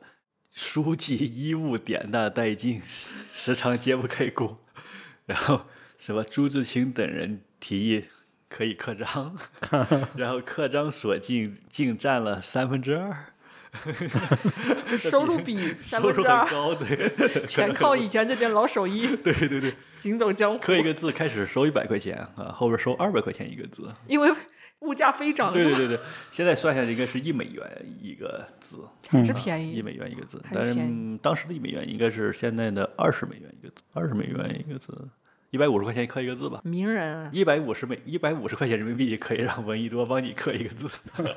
[0.52, 4.58] 书籍衣物典大殆尽，时时常揭不开锅。
[5.24, 5.62] 然后
[5.96, 8.04] 什么朱自清等人提议
[8.48, 9.36] 可以刻章，
[10.16, 13.26] 然后刻章所净净占了三分之二，
[14.86, 16.44] 就收入比 三收入分之二。
[16.44, 19.16] 很高，对，全靠以前这件老手艺。
[19.16, 20.58] 对对对，行走江湖。
[20.58, 24.32] 刻一个字开始收一百块钱啊，后边收二百块钱一个字，因为
[24.80, 25.98] 物价飞涨，对对对对，
[26.30, 27.64] 现在算下来应该是一美元
[28.00, 28.78] 一个字，
[29.08, 29.72] 还是便宜。
[29.72, 30.90] 一美元一个字，但是便宜。
[30.90, 35.08] 嗯当时的一美元应该是现在的二十美元一个字，二十美元一个字，
[35.56, 36.60] 一百五十块钱刻一个字吧。
[36.64, 40.86] 名人啊，一百五十美一百五十块钱人民币可以让闻一多帮你刻一个字，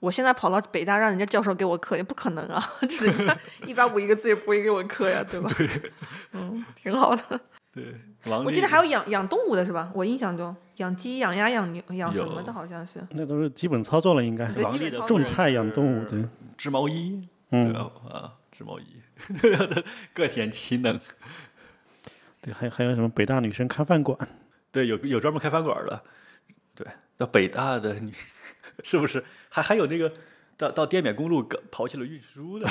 [0.00, 5.50] 我现在跑到北大让人家教授给我刻，也不可能啊， 就是一百五一个字也不会给我刻呀，对吧？
[6.32, 7.38] 嗯，挺好的。
[7.70, 7.94] 对，
[8.30, 9.92] 王我记得还有养养动物的是吧？
[9.94, 13.06] 我印象中养鸡、养鸭、养牛、养什么的，有好像是。
[13.10, 16.26] 那都是基本操作了，应该对种菜养动物，对，
[16.56, 17.90] 织毛衣，对嗯，吧？
[18.10, 18.84] 啊，织毛衣，
[20.12, 21.00] 各显其能。
[22.40, 24.16] 对，还还有什么北大女生开饭馆，
[24.70, 26.02] 对，有有专门开饭馆的，
[26.74, 28.12] 对，到北大的女
[28.84, 30.12] 是不是还还有那个
[30.56, 32.68] 到到滇缅公路搞跑起了运输的，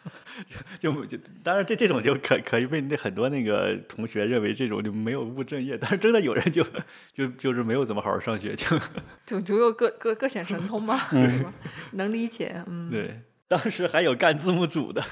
[0.78, 6.62] 就就就当然这这种就可可以被那很多那个同学认为这种就没有务正业，但是真的有人就
[7.14, 8.78] 就就是没有怎么好好上学，就
[9.24, 11.52] 就只有各各各显神通嘛，是吧？
[11.92, 12.90] 能理解，嗯。
[12.90, 15.02] 对，当时还有干字幕组的，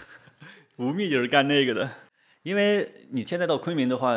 [0.76, 1.88] 吴宓就是干那个的。
[2.42, 4.14] 因为你现在到昆明的话，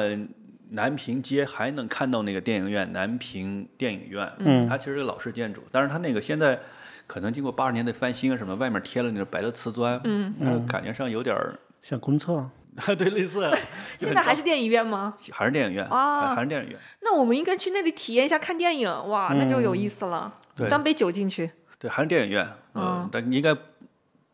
[0.72, 4.68] 南平街还能看到那个电影院，南平电影院，嗯。
[4.68, 6.60] 它其实是个老式建筑，但是它那个现在
[7.08, 12.48] 可能经过八十年代翻新啊什么，外面贴了那种白的瓷砖，嗯，嗯，感觉上有点儿，像公厕，
[12.98, 13.52] 对，类似啊，
[13.98, 15.16] 现在还是电影院吗？
[15.32, 16.28] 还是电影院啊。
[16.28, 20.32] 还还是电影院，那我们应该去那里体验一下看电影，哇，那就有意思了。
[20.56, 20.70] 对。
[20.70, 21.50] 端杯酒进去，
[21.80, 22.46] 对，还是电影院，
[22.76, 23.56] 嗯嗯，但应该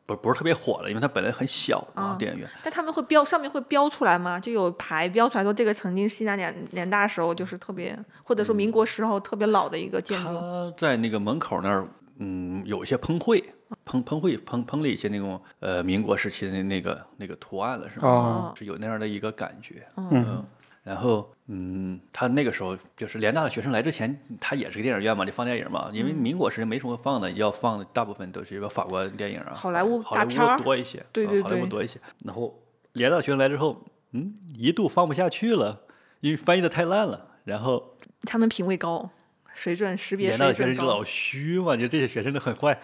[0.06, 2.48] 不不是特别火了，因为它本来很小啊，嗯电影院。
[2.64, 4.40] 但他们会标上面会标出来吗？
[4.40, 10.30] 就有牌标出来说这个曾经西南联联大时候就是特别，或者说民国时候特别老的一个建筑。
[10.30, 11.88] 他在那个门口那儿，
[12.20, 13.44] 嗯，有一些喷绘，
[13.84, 18.08] 喷喷绘喷喷了一些那种呃民国时期的那那个那个图案了，是吗？
[18.08, 19.88] 哦是有那样的一个感觉。
[19.98, 20.46] 嗯
[20.86, 25.90] 然后，嗯，他那个时候就是联大的学生来之前，他也是个电影院嘛，就放电影嘛。
[25.92, 32.00] 因为民国时期没什么放的，要放的大部分都是一个法国电影啊，好莱坞大片多一些，对好莱坞多一些。
[32.24, 32.62] 然后
[32.94, 35.82] 联大的学生来之后，嗯，一度放不下去了，
[36.20, 37.32] 因为翻译的太烂了。
[37.46, 39.10] 然后他们品味高，
[39.56, 41.04] 水准识别联大学生就老。
[41.04, 42.80] 虚嘛，就这些学生都很坏，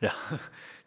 [0.00, 0.36] 然后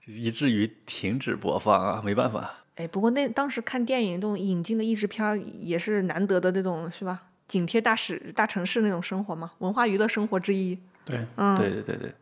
[0.05, 2.65] 以至于停止播放啊，没办法。
[2.77, 7.21] 哎，不过那当时看电影这种引进的译制片儿也是难得的这种是吧？
[7.47, 10.77] 紧贴大市大城市那种生活嘛，文化娱乐生活之一。
[11.03, 12.13] 对，嗯，对对对对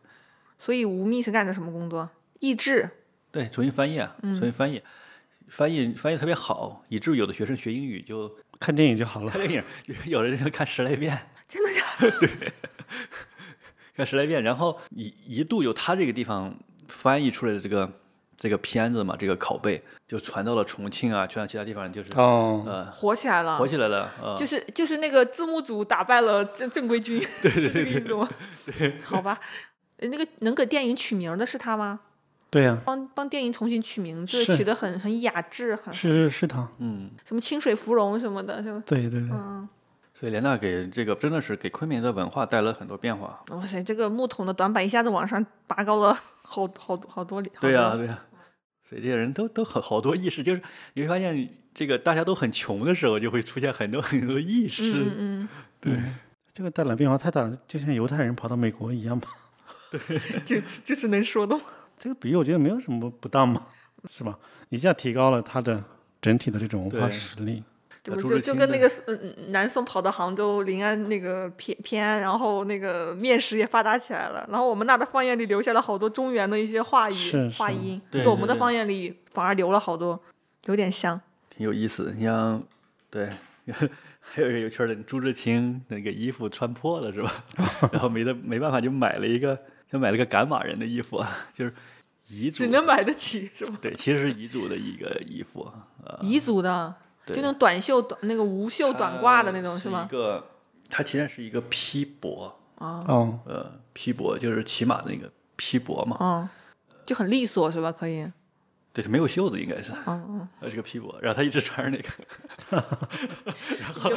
[0.56, 2.08] 所以吴宓是干的什么工作？
[2.40, 2.88] 译制。
[3.30, 4.82] 对，重新翻译啊，重新翻译，
[5.48, 9.30] 翻译翻译特别好，以至于有的学生学英语就看电影就好了。
[9.30, 9.52] 看电
[9.86, 12.10] 影，有的人就看十来遍，真的假的？
[12.26, 12.52] 对
[13.94, 16.56] 看十来遍，然后一一度有他这个地方
[16.88, 17.92] 翻译出来的这个
[18.38, 23.56] 这个片子嘛，这个拷贝就传到了重庆啊，传到其他地方，就是哦，呃火起来了。
[23.56, 28.28] 火起来了，呃，就是就是那个字幕组打败了正正规军，对对 是这个意思吗？
[28.66, 29.38] 对， 好吧。
[29.98, 32.00] 呃那个能给电影取名的是他吗？
[32.50, 38.82] 对呀，帮帮电影重新取名字，取得很很雅致，很是是他，嗯，什么清水芙蓉什么的，是吧？
[38.86, 39.66] 对对对，嗯，
[40.14, 43.42] 所以联大给这个真的是给昆明的文化带来了很多变化。
[43.48, 46.12] 哇塞，这个木桶的短板一下子往上拔高了
[46.42, 47.50] 好好好多里。
[47.60, 48.18] 对呀、呀、对呀、
[48.88, 50.62] 所以这些人都都很好多意识，就是
[50.94, 54.92] 你会发现，这个大家都很穷的时候，就会出现很多很多意识。
[54.92, 55.48] 嗯嗯
[55.80, 55.94] 对，
[56.52, 59.24] 这个带来变化太大了，就像犹太人跑到美国一样嘛。
[59.90, 61.58] 对， 就就是能说的。
[61.98, 63.66] 这个比喻我觉得没有什么不当嘛，
[64.08, 64.38] 是吧？
[64.68, 65.82] 一下提高了他的
[66.20, 67.62] 整体的这种文化实力。
[68.14, 80.20] 就就跟那个嗯南宋跑到杭州临安那个偏偏安，然后那个面食也发达起来了，然后我们那的方言里留下了好多中原的一些话语话音，对就我们的方言里反而留了好多，
[80.66, 81.20] 有点像。
[81.50, 82.12] 挺有意思的。
[82.12, 82.62] 你像，
[83.10, 83.30] 对，
[84.20, 87.32] 还有一个有趣的，朱自清那个衣服穿破了是吧？
[87.90, 89.58] 然后没得没办法就买了一个，
[89.90, 91.72] 就买了个赶马人的衣服， 就是
[92.28, 93.78] 彝族只能买得起是吗？
[93.80, 95.66] 对，其实是彝族的一个衣服，
[96.04, 96.94] 呃，彝族的，
[97.34, 100.12] 就那种短袖短那个无袖短褂的那种是吗一？
[100.12, 100.46] 个，
[100.88, 106.48] 它其实是一个披帛，啊，哦，呃，披帛就是骑马的那个披帛嘛，嗯，
[107.04, 107.90] 就很利索是吧？
[107.90, 108.30] 可以，
[108.92, 112.08] 对，没有袖子应该是，嗯嗯，呃，是个披帛，然后他一直穿着那个，
[113.80, 114.12] 然后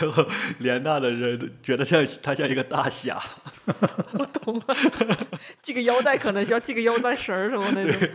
[0.00, 0.26] 然后
[0.58, 3.18] 联大的人都觉得像他像一个大侠，
[4.12, 4.76] 我懂了。
[5.62, 8.08] 系个腰带可能需要系个腰带绳儿什么那种。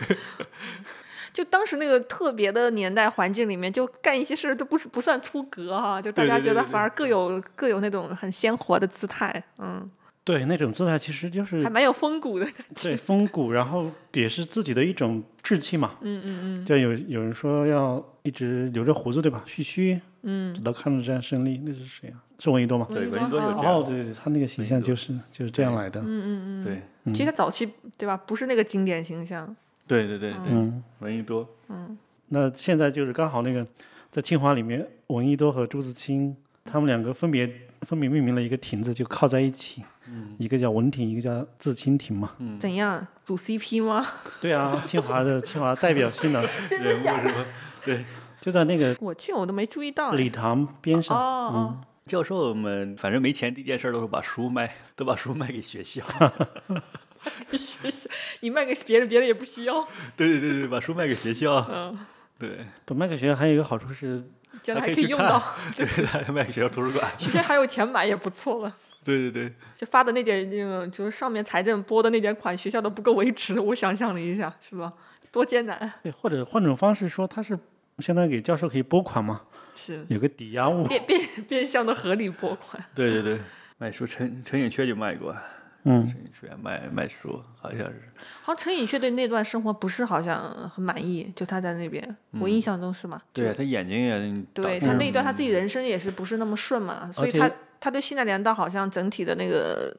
[1.37, 9.87] 就当时那个特别的年代环境里面，就干一些事儿都不是不算出格哈，就大家觉得反而各有各有那种很鲜活的姿态，嗯，
[10.23, 12.89] 对，那种姿态其实就是还蛮有风骨的感觉。
[12.89, 15.97] 对风骨，然后也是自己的一种志气嘛。
[16.01, 19.43] 嗯嗯嗯，就有有人说要一直留着胡子，对吧？
[19.45, 22.17] 蓄须，嗯直到抗日战胜利，那是谁啊？
[22.39, 22.87] 是闻一多吗？
[22.89, 23.75] 对，闻一多多就这样。
[23.75, 25.99] 哦，对对对，他那个形象就是就是这样来的。
[26.01, 29.55] 嗯嗯嗯，对，其实他早期对吧，不是那个经典形象，
[29.87, 33.65] 对对对对，嗯，闻一多，嗯那现在就是刚好那个
[34.11, 36.35] 在清华里面，闻一多和朱自清
[36.65, 37.49] 他们两个分别
[37.81, 39.83] 分别命名了一个亭子，就靠在一起。
[40.09, 42.31] 嗯一个叫文亭，一个叫自清亭嘛。
[42.39, 44.05] 嗯怎样组 CP 吗？
[44.39, 47.03] 对啊，清华的 清华代表性的人物？
[47.03, 47.45] 是吧？
[47.83, 48.05] 对，
[48.39, 50.13] 就在那个我去，我都没注意到。
[50.13, 51.17] 礼堂边上。
[51.17, 56.01] 哦哦，教授们反正没钱，第一件事都是把书卖，都把书卖给学校。
[57.51, 58.09] 学校
[58.41, 59.87] 你卖给别人，别人也不需要。
[60.15, 61.55] 对对对对，把书卖给学校。
[61.71, 61.97] 嗯，
[62.37, 64.23] 对，不卖给学校还有一个好处是，
[64.61, 65.41] 将来还可以用到，
[65.75, 65.85] 对，
[66.25, 67.11] 他卖给学校图书馆。
[67.17, 68.75] 学校还有钱买也不错了。
[69.03, 73.57] 对对对，就发的那点那个，就是上面财政拨的那点款，学校都不够维持。
[73.59, 74.91] 我想象了一下，是吧？
[75.31, 75.93] 多艰难。
[76.03, 77.57] 对，或者换种方式说，它是
[77.99, 79.43] 相当于给教授可以拨款嘛，
[79.75, 80.83] 是有个抵押物。
[80.85, 82.83] 变变变相的合理拨款。
[82.93, 83.39] 对对对，
[83.77, 85.33] 卖书陈陈寅恪就卖过，
[85.89, 88.11] 嗯，陈寅恪卖卖书，好像是。
[88.41, 93.21] 好像陈寅恪对那段生活不是好像很满意，就他在那边，我印象中是嘛？
[93.31, 99.95] 对啊，他眼睛也对他那一段他自己人生也是不是那么顺嘛，所以他他对西南联大好像整体的那个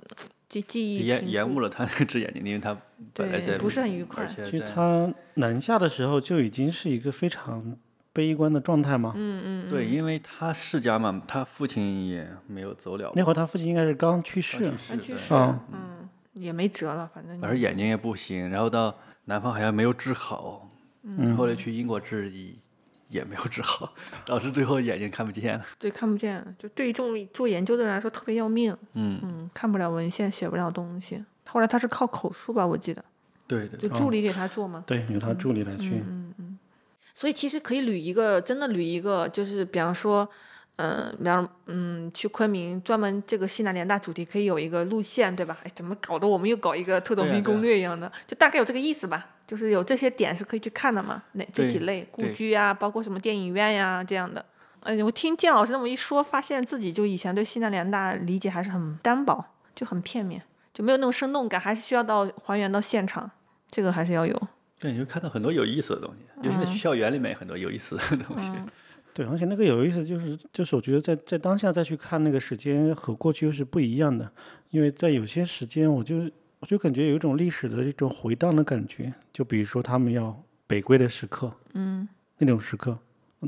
[0.49, 2.77] 记记忆延延误了他那只眼睛，因为他
[3.15, 4.27] 本来在对不是很愉快。
[4.27, 7.77] 其实他南下的时候就已经是一个非常
[8.19, 9.13] 悲观的状态吗。
[9.15, 15.35] 嗯嗯对，因为他世家嘛，他父亲也没有走了，那会儿他父亲应该是刚去世去，世
[15.73, 18.93] 嗯也没辙了，反正而眼睛也不行，然后到
[19.27, 20.69] 南方好像没有治好，
[21.05, 22.57] 嗯后来去英国治医
[23.09, 23.93] 也没有治好，
[24.27, 25.65] 导致最后眼睛看不见了。
[25.79, 28.77] 对看不见，就对于这种做研究的人来说特别要命。
[28.95, 31.25] 嗯，嗯，看不了文献，写不了东西。
[31.47, 33.05] 后来他是靠口述吧，我记得，
[33.47, 34.83] 对对就助理给他做嘛。
[34.85, 36.03] 对，由他助理来去。
[37.19, 40.29] 所以其实可以捋一个，真的捋一个，就是比方说，
[40.77, 45.59] 嗯、比方嗯，去昆明专门这个西南联大主题可以有一个路线，对吧？
[45.65, 48.13] 哎，怎么搞得我们又搞一个特种兵攻略一样的？
[48.25, 49.31] 就大概有这个意思吧。
[49.49, 54.45] 就是有这些点是可以去看的嘛，哪这几类故居啊，包括什么电影院呀、这样的。
[54.85, 59.45] 哎，我听建老师这么一说，发现自己就以前对西南联大理解还是很单薄，
[59.75, 60.41] 就很片面，
[60.73, 63.29] 就没有那种生动感，还是需要到还原到现场，
[63.69, 64.41] 这个还是要有。
[64.79, 68.53] 对，你会看到很多有意思的东西，尤其在校园里面很多有意思的东西。
[69.13, 74.31] 对，而且那个有意思，就是就是我觉得在在当下再去看那个时间和过去又是不一样的，
[74.71, 82.09] 因为在有些时间我就我就感觉有一种历史的这种回荡的感觉，就比如说他们要北归的时刻，嗯，
[82.39, 82.97] 那种时刻，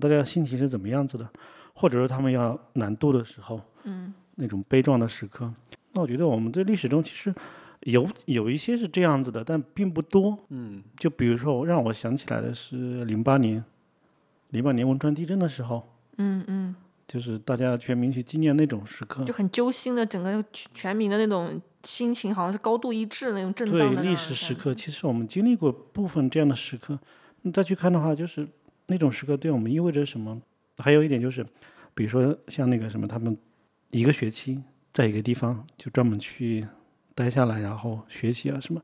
[0.01, 1.29] 大家心情是怎么样子的，
[1.73, 5.53] 或者说他们要南渡的时候，嗯，那种悲壮的时刻，
[5.93, 7.33] 那我觉得我们在历史中其实
[7.81, 13.65] 有有一些是这样子的，但并不多，嗯，就比如说让我想起来的是零八年，
[14.51, 16.75] 零八年汶川地震的时候，嗯嗯。
[17.07, 26.97] 就是大家全民去纪念那种时刻就，很揪心的，整个全全民的那种心情好像是高度一致那种震对荡的历史时刻，其实我们经历过部分这样的时刻，
[27.43, 28.47] 你再去看的话，就是
[28.87, 30.41] 那种时刻对我们意味着什么？
[30.79, 31.45] 还有一点就是，
[31.95, 33.37] 比如说像那个什么，他们
[33.91, 34.63] 一个学期
[34.93, 36.65] 在一个地方就专门去
[37.15, 38.83] 待下来，然后学习啊什么，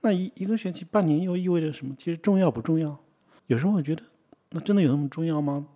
[0.00, 1.94] 那一一个学期半年又意味着什么？
[1.98, 2.98] 其实重要不重要？
[3.46, 4.02] 有时候我觉得，
[4.50, 5.66] 那真的有那么重要吗？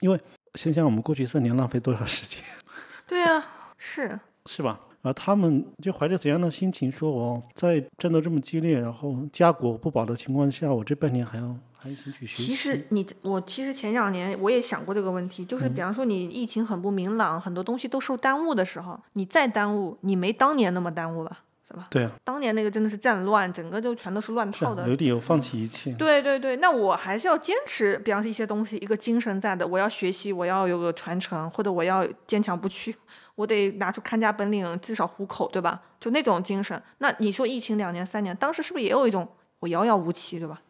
[0.00, 0.20] 因为
[0.54, 2.42] 想想我们过去三年浪费多少时间。
[3.06, 3.44] 对啊，
[3.76, 4.80] 是是吧？
[5.02, 21.44] 然后他们就怀着怎样的心情说：“我，在战斗这么激烈，然后家国不保的情况下，我这半年还要还一起去学习。”其实你我其实前两年我也想过这个问题，就是比方说你疫情很不明朗，很多东西都受耽误的时候，你再耽误，你没当年那么耽误吧？
[21.90, 24.88] 对啊，当年那个真的是战乱，整个就全都是乱套的。
[24.88, 25.92] 有理由放弃一切。
[25.92, 32.94] 对对对，那我还是要坚持，比方说一些东西，一个精神在的，我要学习，我要有个传承，或者我要坚强不屈，
[33.34, 35.80] 我得拿出看家本领，至少糊口，对吧？
[35.98, 36.80] 就那种精神。
[36.98, 39.28] 那你说疫情两年三年，当时是不是也有一种
[39.60, 40.60] 我遥遥无期，对吧？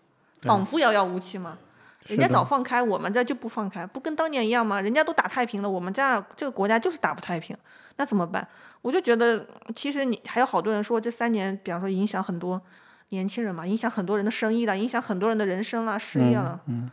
[0.43, 1.59] 仿佛遥遥无期嘛。
[2.07, 4.81] 人家早放开，我们这就不放开，不跟当年一样吗？
[4.81, 7.57] 人家都打太平了，我们这样这个国家就是打不太平，
[7.97, 8.47] 那怎么办？
[8.83, 9.47] 我就觉得，
[9.77, 12.61] 其实你还有好多人说这三年，比方说影响很多
[13.11, 16.61] 年轻人嘛，影响很多人的生意了，影响很多人的人生啦、事业了。
[16.67, 16.91] 嗯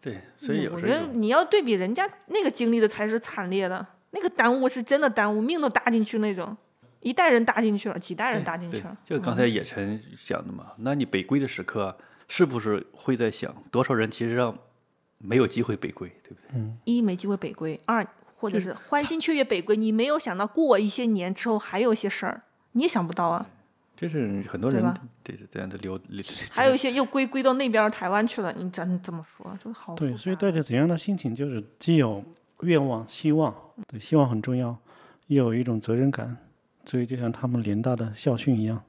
[0.00, 6.54] 对，所以有我时候觉得你要对比人家那个经历的才是惨烈的，那个耽误是真的耽误，命都搭进去那种，
[7.00, 8.94] 一代人搭进去了，几代人搭进去了，。
[9.02, 11.96] 就刚才野晨讲的嘛，那你北归的时刻，
[12.36, 14.58] 是不是会在想，多少人其实上
[15.18, 16.60] 没有机会北归，对不对？
[16.84, 18.04] 一没机会北归，二
[18.34, 23.46] 或者是欢欣雀跃北归，你没有想到过一些年之后还有一些事儿，你也想不到啊。
[23.94, 29.56] 这是很多人对吧对这样的流流， 还有一些又归归到那边台湾去了，你怎你怎么说？
[29.62, 32.20] 就是好对，所以带着怎样的心情，就是既有
[32.62, 33.54] 愿望、希望，
[33.86, 34.76] 对，希望很重要，
[35.28, 36.36] 又有一种责任感。
[36.84, 38.82] 所以就像他们联大的校训一样，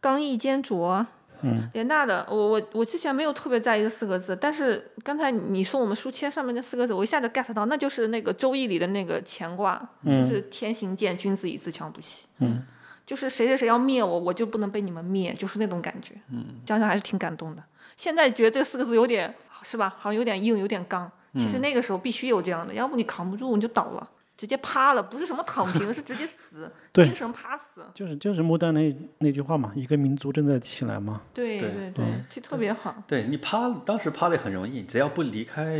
[0.00, 1.06] 刚毅坚卓。
[1.42, 12.26] 嗯，联大的，我我我之前没有特别在意这四个字，但是刚才你送我们书签上面那四个字，我一下子 get 到，那就是那个《周易》里的那个乾卦，就是天行健，君子以自强不息。
[12.38, 12.62] 嗯，
[13.04, 16.14] 就是谁谁谁要灭我，我就不能被你们灭，就是那种感觉。
[16.32, 17.62] 嗯，想想还是挺感动的。
[17.96, 21.10] 现在觉得这四个字有点是吧，好像有点硬，有点刚。
[21.34, 27.82] 其实那个时候必须有这样的，要不你扛不住你就倒了，直接趴了，不是什么躺平， 是直接死，精神趴死。
[27.94, 31.22] 就是就是穆丹那那句话嘛，一个民族正在起来嘛。
[31.32, 33.02] 对对对对，其实特别好。
[33.06, 35.78] 对你趴，当时趴的很容易，只要不离开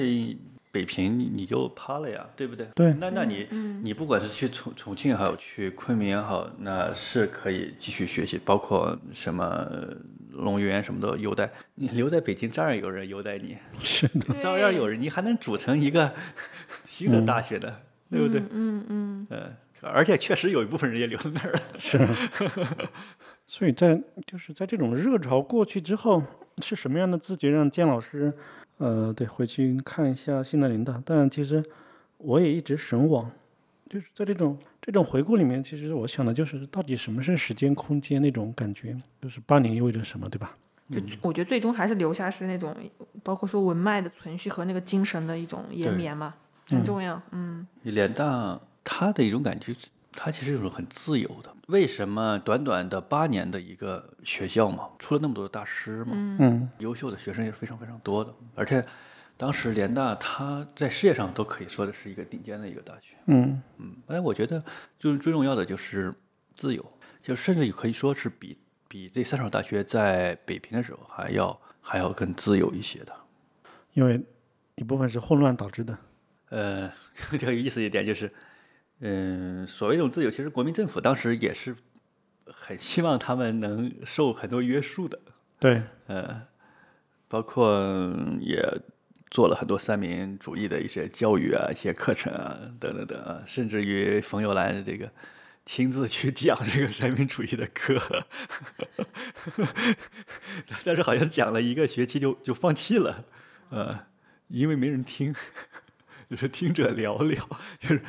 [0.73, 2.67] 北平，你你就趴了呀，对不对？
[2.75, 3.47] 对那那你、
[3.83, 9.97] 你不管是去重重庆也好，去昆明也好，那是可以继续学习，包括什么呃
[10.33, 11.51] 龙源什么的优待。
[11.77, 16.13] 你留在北京，照样有人优待你，是的，照样有人，你还能组成一个
[16.87, 18.41] 新的大学的，对不对？
[18.51, 19.53] 嗯嗯，呃，
[19.83, 21.61] 而且确实有一部分人也留在那儿了。
[21.79, 21.99] 是。
[23.49, 26.23] 所以在就是在这种热潮过去之后，
[26.59, 28.33] 是什么样的自觉让建老师，
[28.79, 31.01] 呃，对，回去看一下现代联大？
[31.05, 31.63] 但其实
[32.19, 33.31] 我也一直神往，
[33.89, 40.57] 就是在这种这种回顾里面，其实我想的就是到底什么是时间空间那种感觉，就是八年意味着什么，对吧？
[40.91, 42.75] 就我觉得最终还是留下是那种，
[43.23, 46.35] 包括说文脉的存续和那个精神的一种延绵嘛，
[46.67, 47.21] 很重要。
[47.33, 49.75] 嗯联大它的一种感觉，
[50.13, 51.55] 它其实是一种很自由的。
[51.69, 58.33] 为什么短短的八年的一个学校嘛，出了那么多的大师嘛，嗯优秀的学生也是非常非常多的。
[58.55, 58.85] 而且
[59.37, 63.17] 当时联大它在世界上都可以说的是一个顶尖的一个大学。
[63.27, 64.63] 嗯嗯，哎，我觉得
[64.99, 66.15] 就是最重要的就是
[66.55, 66.85] 自由，
[67.23, 68.57] 就甚至也可以说是比
[68.87, 73.13] 比这三所大学在北平的时候还要还要更自由一些的。
[73.95, 74.25] 因为
[74.77, 75.99] 一部分是混乱导致的。
[76.51, 76.93] 呃，
[77.33, 78.33] 这个有意思一点就是，
[79.01, 81.75] 嗯，所谓这种自由，其实国民政府当时也是
[82.47, 85.19] 很希望他们能受很多约束的，
[85.59, 86.43] 对，呃，
[87.29, 88.65] 包括也
[89.31, 95.11] 做了很多三民主义的一些教育啊、一些课程啊等等等啊，甚至于冯友兰这个
[95.65, 98.01] 亲自去讲这个三民主义的课，
[100.85, 103.25] 但是好像讲了一个学期就就放弃了，
[103.71, 104.07] 呃，
[104.47, 105.35] 因为没人听。
[106.29, 107.39] 就是听者寥寥，
[107.79, 108.03] 就是，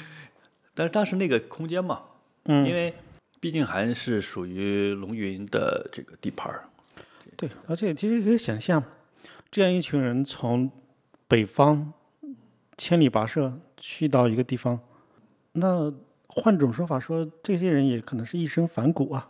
[0.73, 2.01] 但是当时那个空间嘛，
[2.45, 2.93] 嗯因为
[3.39, 6.65] 毕竟还是属于龙云的这个地盘儿，
[7.35, 8.83] 对，而且其实可以想象，
[9.51, 10.71] 这样一群人从
[11.27, 11.93] 北方
[12.77, 14.79] 千里跋涉去到一个地方，
[15.53, 15.93] 那
[16.27, 19.29] 换种说法说，这些人也可能是一身反骨啊，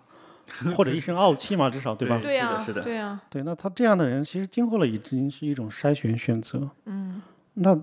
[0.75, 2.19] 或者一身傲气嘛，至少对吧？
[2.21, 7.21] 对呀、是的是的对呀、对，那他这样的人其实经过了已经是一种筛选选择，嗯，
[7.55, 7.77] 那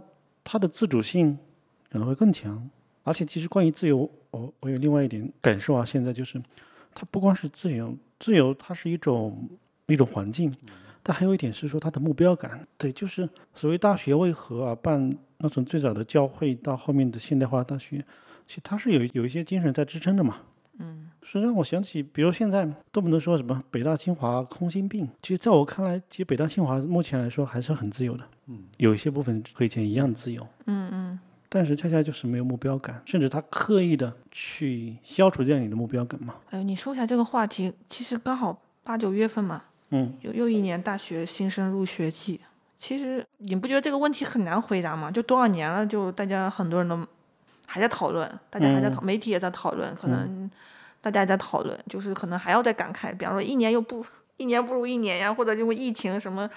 [0.44, 1.36] 他的自主性
[1.90, 2.70] 可能会更强。
[3.02, 6.40] 而且其实关于自由，我我有另外一点感受啊，现在就是，
[6.94, 9.48] 它不光是自由，自由它是一种
[9.86, 10.54] 一种环境，
[11.02, 12.66] 但还有一点是说它的目标感。
[12.78, 18.02] 对，就是所谓大学为何啊办，那从最早的教会到后面的现代化大学，
[18.46, 20.40] 其实它是有有一些精神在支撑的嘛。
[20.78, 36.34] 嗯，是让我想起，比如现在动不动说什么北大清华空心病，其实在我看来，其实北大清华目前来说还是很自由的，嗯，有一些部分和以前一样自由，嗯嗯，但是恰恰就是没有目标感，甚至他刻意的去消除掉你的目标感嘛。
[36.50, 42.40] 哎呦，你说起来这个话题，其实刚好八九月份嘛，嗯，又又一年大学新生入学季。
[42.76, 45.10] 其实你不觉得这个问题很难回答吗？
[45.10, 47.06] 就多少年了，就大家很多人都
[47.66, 50.50] 还在讨论，大家还在讨，媒体也在讨论，可能
[51.00, 54.04] 大家也在讨论，就是可能还要再感慨，比方说一年又不
[54.36, 56.48] 一年不如一年呀，或者因为疫情什么，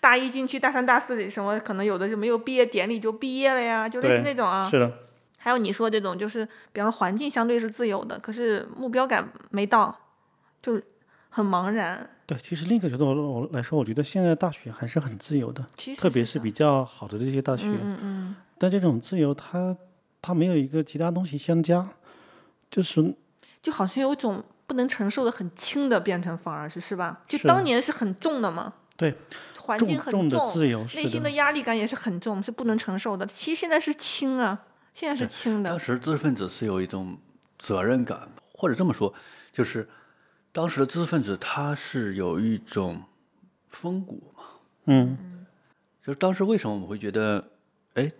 [0.00, 4.70] 大一进去，大三大四什么，可能有的就没有毕业典礼就毕业了呀，就类似那种啊。
[4.70, 4.92] 是的，
[5.38, 9.94] 还有你说这种，就是比方说环境相对是自由的，可是目标感没到，
[10.62, 10.84] 就是
[11.28, 12.08] 很茫然。
[12.26, 12.38] 对。
[12.38, 19.76] 其实另一个角度我我来说，我觉得现在大学还是很自由的，其实特别是比较好的这些大学，嗯嗯嗯，但这种自由它
[20.26, 21.88] 它没有一个其他东西相加，
[22.68, 23.14] 就是
[23.62, 27.22] 就好像有一种不能承受的很轻的变成反而是是吧？
[27.28, 29.14] 就当年是很重的嘛，对
[29.60, 33.24] 环境很重重的自由，内心的压力感也是很重，是不能承受的。
[33.24, 35.78] 其实现在是轻啊，现在是轻的当。
[35.78, 37.16] 时知识分子是有一种
[37.56, 39.14] 责任感，或者这么说，
[39.52, 39.88] 就是
[40.50, 43.00] 当时的知识分子他是有一种
[43.68, 44.42] 风骨嘛，
[44.86, 45.46] 嗯
[46.04, 47.44] 就是当时为什么我们会觉得，
[47.94, 48.10] 哎，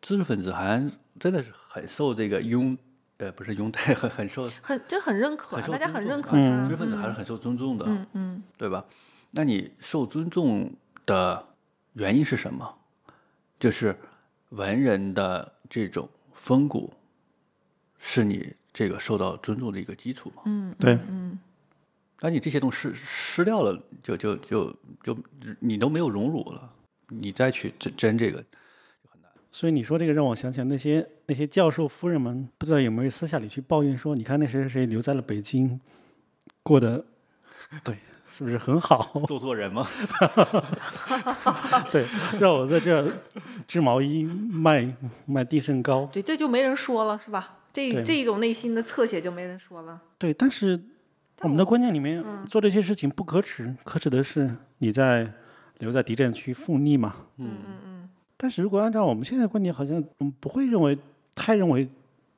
[0.00, 2.76] 知识分子好像真的是很受这个拥，
[3.18, 6.64] 呃，不是拥戴， 很很受很这很认可，大家很认可他。
[6.64, 8.84] 知识分子还是很受尊重的，嗯嗯对吧？
[9.32, 10.72] 那你受尊重
[11.04, 11.46] 的
[11.94, 12.76] 原因是什么？
[13.58, 13.96] 就是
[14.50, 16.92] 文人的这种风骨，
[17.98, 20.42] 是你这个受到尊重的一个基础嘛？
[20.46, 21.38] 嗯，对嗯
[22.20, 25.16] 那你这些东西失失掉了，就就就就
[25.60, 26.72] 你都没有荣辱了，
[27.08, 28.44] 你再去争争这个，
[29.50, 35.80] 所以你说这个让我想起来那些那些教授夫人们，不知道有没有私下里去抱怨说，你看那谁谁谁留在了北京，
[36.62, 37.04] 过得
[37.82, 37.96] 对，
[38.30, 39.20] 是不是很好？
[39.26, 39.86] 做错人吗？
[41.90, 42.06] 对，
[42.38, 43.10] 让我在这
[43.66, 44.94] 织毛衣卖
[45.26, 46.08] 卖地胜糕。
[46.12, 47.56] 对，这就没人说了，是吧？
[47.72, 50.00] 这这一种内心的侧写就没人说了。
[50.18, 50.80] 对，但是
[51.42, 55.30] 我们的观念里面嗯做这些事情不可耻，可耻的是你在
[55.78, 57.14] 留在敌占区复逆嘛。
[57.36, 58.08] 嗯嗯嗯，
[58.38, 60.96] 但是如果按照我们现在的观点，好像嗯不会认为
[61.34, 61.86] 太认为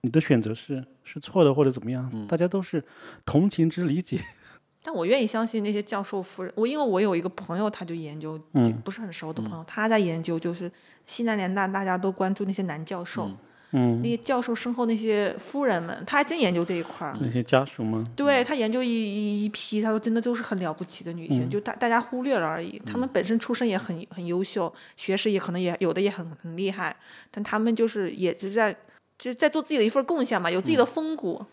[0.01, 2.83] 你的选择是是错的或者怎么样，大家都是
[3.25, 4.19] 同情之理解。
[4.83, 6.51] 但我愿意相信那些教授夫人。
[6.57, 10.73] 我因为我有一个朋友，他就研究，嗯不是很熟的朋友，他在研究就是
[11.05, 13.37] 西南联大，大家都关注那些男教授，嗯
[13.73, 17.17] 那，些教授身后那些夫人们，他还真研究这一块儿。
[17.21, 18.05] 那些家属吗？
[18.17, 22.81] 对他研究一一一批，他说真的都是很了不起的女性，就大大家忽略了而已。
[22.85, 26.95] 她们本身出身也很很优秀，学识也可能也有的也很很厉害，
[27.31, 28.73] 但他们就是也是在
[29.17, 31.45] 就是在做自己的一份贡献嘛，有自己的风骨。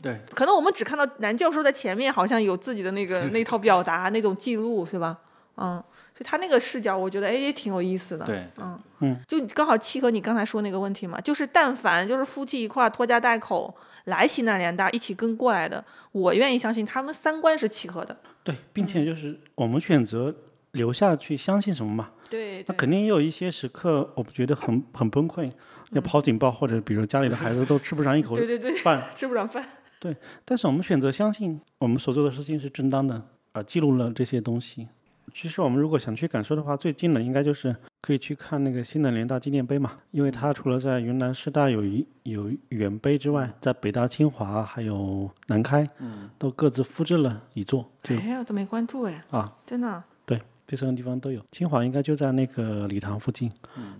[0.00, 5.18] 对，可能我们只看到男教授在前面好像有自己的那个 那套表达那种记录是吧？
[5.56, 5.82] 嗯，
[6.16, 8.24] 所以他那个视角我觉得哎也挺有意思的。
[8.24, 18.16] 对，嗯嗯，就刚好契合你刚才说那个问题嘛，就是但凡就是夫妻一块儿拖家带口来西南联大一起跟过来的，我愿意相信他们三观是契合的。
[18.44, 20.34] 对，并且就是我们选择
[20.72, 25.50] 留下去相信什么嘛，对，那肯定也有一些时刻，我们觉得很很崩溃，
[25.90, 29.64] 要跑警报，或者比如家里的孩子都吃不上一口 对对对，饭，吃不上饭。
[29.98, 34.86] 对但是我们选择相信我们所做的事情是正当的，啊记录了这些东西。
[35.34, 45.86] 其实我们如果想去感受的话，最近的应该就是可以去看那个西南联大纪念碑嘛，因为它除了在云南师大有一有原碑之外，在北大、清华还有南开，
[46.38, 50.00] 都各自复制了一座，就哎呀，我都没关注哎，啊，真的。
[50.24, 51.42] 对，这三个地方都有。
[51.50, 53.50] 清华应该就在那个礼堂附近，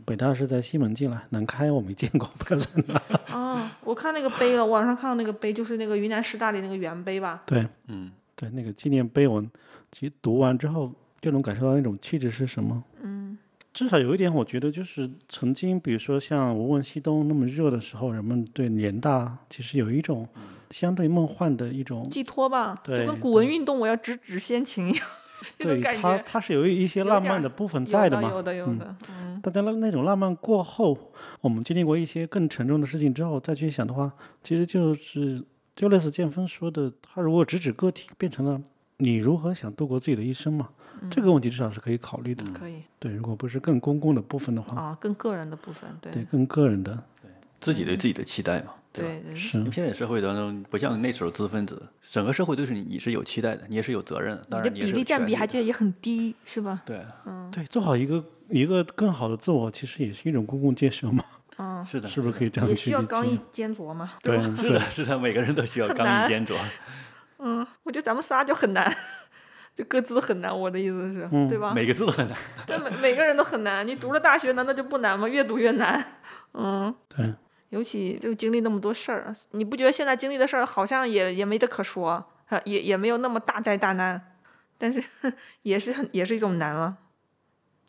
[0.04, 3.02] 北大是在西门进来，南开我没见过，不知道在哪。
[3.36, 7.42] 啊，我看那个碑了，网上看到那个碑，就是那个云南师大的那个原碑吧。
[7.44, 9.50] 对，嗯，对，那个纪念碑文，
[9.90, 10.92] 其实读完之后
[11.24, 12.84] 就能感受到那种气质是什么。
[13.02, 13.38] 嗯，
[13.72, 20.28] 至少有一点，我觉得就是曾经，比如说像无问西东那么热的时候，人们对联大其实有一种
[20.70, 25.06] 相对梦幻的一种，寄托吧，就跟古文运动我要直指先秦一样，
[25.58, 26.02] 那种对感觉。
[26.02, 28.28] 它它是有一些浪漫的部分在的嘛。
[28.28, 31.10] 的有的有的，嗯，但在那那种浪漫过后，
[31.40, 34.12] 我们经历过一些更沉重的事情之后，再去想的话，
[34.42, 35.42] 其实就是
[35.74, 38.60] 就类似建峰说的，他如果直指个体，变成了
[38.98, 40.68] 你如何想度过自己的一生嘛，
[41.10, 42.44] 这个问题至少是可以考虑的。
[42.52, 47.30] 可以对，如果不是更公共的部分的话，啊，更个人的部分，对对，更个人的，对
[47.60, 48.76] 自己对自己的期待嘛，吧？
[48.92, 56.82] 对对，是因为现在社会当中，不像那时候知识分子，整个社会对是你你是有期待的，你也是有责任的，当你的然你比例占比还觉得也很低，是吧？
[56.86, 61.24] 对，嗯对，做好一个一个更好的自我，其实也是一种公共建设嘛，
[61.56, 63.40] 嗯，是的，是不是可以这样也去理解需要刚毅？
[63.50, 64.12] 坚卓嘛。
[64.22, 66.56] 对是的，是的，每个人都需要刚毅坚卓。
[67.46, 68.90] 嗯，我觉得咱们仨就很难，
[69.76, 70.58] 就各自很难。
[70.58, 71.72] 我的意思是，嗯对吧？
[71.74, 72.36] 每个字都很难。
[72.66, 73.86] 对每每个人都很难。
[73.86, 75.28] 你读了大学，难道就不难吗？
[75.28, 76.02] 越读越难。
[76.54, 77.34] 嗯， 对，
[77.68, 84.34] 尤其就经历那么多事儿，你不觉得现在经历的事儿好像也也没得可说，呃也也没有那么大灾大难，
[84.78, 85.02] 但是
[85.62, 86.96] 也是很也是一种难了。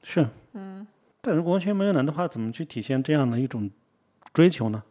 [0.03, 0.86] 是，嗯。
[1.22, 3.72] 但如果完全没有难的话，怎么去体现这样的一种
[4.34, 4.84] 追求呢？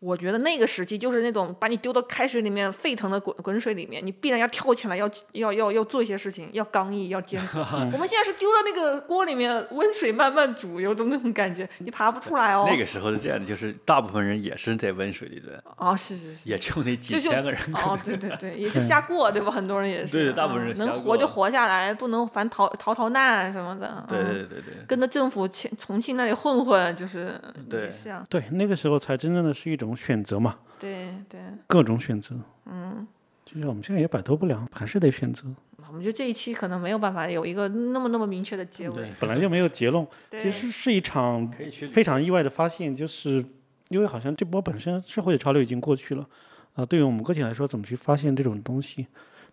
[0.00, 7.58] 我觉得那个时期就是那种把你丢到开水里面沸腾的滚滚水里面，你必然要跳起来，要要要要做一些事情，要刚毅，要坚持。
[7.92, 12.66] 我们现在是丢到那个锅里面，温水慢慢煮，有种那种感觉，你爬不出来哦。
[12.70, 16.38] 那个时候是这样的，就是大部分人也是在温水里的，哦，是是是。
[16.44, 17.58] 也就那几千个人。
[17.74, 19.50] 哦，对对对，也就瞎过，对吧？
[19.50, 24.04] 很多人也是，对大部分人能活就活下来，不能反逃逃逃难什么的。
[24.08, 31.40] 对嗯对对对，跟着政府去重庆那里混混，就是对是啊，对，那个时候才真正的是一种选择嘛，对对。
[31.66, 32.36] 各种选择。
[32.66, 33.06] 嗯，
[33.44, 35.44] 其实我们现在也摆脱不了，还是得选择。
[35.88, 39.10] 我们觉得这一期可能没有办法有一个那么那么明确的结尾对。
[39.20, 40.06] 本来就没有结论，
[40.38, 41.50] 其实是一场
[41.90, 43.42] 非常意外的发现，就是
[43.88, 46.26] 因为好像这波本身社会的潮流已经过去了，
[46.74, 49.06] 啊、对于我们个体来说，怎么去发现这种东西？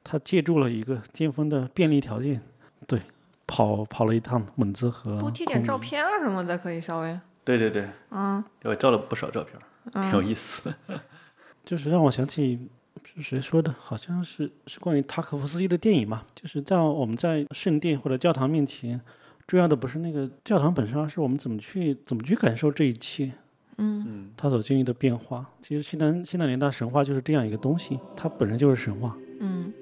[0.03, 2.39] 它借助了一个尖峰的便利条件，
[2.85, 2.99] 对，
[3.47, 5.77] 跑跑了一趟蒙自和多贴点照。
[5.77, 9.63] 片啊什么的，可以稍微，对对对，嗯我照了不少照片儿，
[9.93, 10.73] 挺有意思。
[11.63, 12.67] 就是让我想起
[13.03, 18.99] 是谁说的，好像是是关于塔可夫斯基的电影嘛，就是在我们在圣殿或者教堂面前，
[19.47, 23.31] 重要的不是那个教堂本身，而是我们怎么去怎么去感受这一切。
[23.77, 29.17] 嗯他所经历的变化，其实西南西南联大神话就是这样一个东西，它本身就是神话。
[29.39, 29.73] 嗯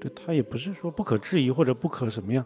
[0.00, 2.44] 对，它也不是说不可质疑或者不可什么样，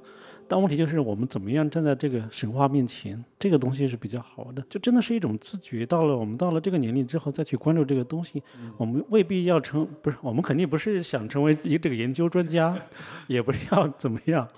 [0.48, 5.86] 但问题就是我们怎么样站在这个神话面前，这个东西是比较好的，就真的是一种自觉。
[5.86, 8.42] 到了我们到了这个年龄之后再去关注这个东西，
[8.76, 12.76] 我们未必要成，不是我们肯定不是想成为一这个研究专家，
[13.28, 14.48] 也不是要怎么样，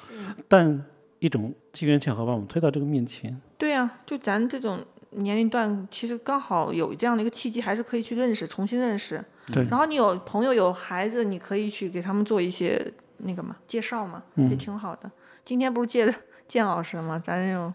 [0.48, 0.84] 但
[1.18, 3.38] 一种机缘巧合把我们推到这个面前。
[3.58, 9.22] 对呀、就咱这种年龄段，其实刚好有这样的一个契机，还是可以去认识，重新认识。
[9.52, 15.10] 对然后你有朋友有孩子，你可以去给他们做一些那个嘛介绍嘛，也挺好的。
[15.44, 16.12] 今天不是借
[16.48, 17.18] 建老师嘛？
[17.18, 17.72] 咱有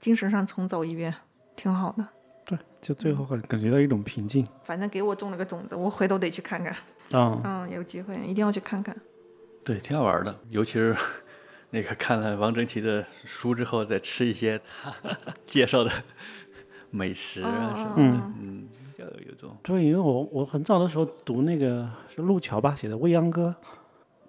[0.00, 1.14] 精神上重走一遍，
[1.54, 2.06] 挺好的。
[2.44, 4.44] 对，就最后感感觉到一种平静。
[4.64, 6.74] 反正给我种了个种子，我回头得去看看。
[7.12, 8.96] 嗯、嗯，有机会一定要去看看。
[9.64, 10.96] 对，挺好玩的，尤其是
[11.70, 14.92] 那个看了王征奇的书之后，再吃一些他
[15.46, 15.90] 介绍的
[16.92, 18.68] 美食啊什么的，嗯，
[18.98, 23.52] 要有一种对，因为我我很早的时候读那个是路桥吧写的《未央歌》，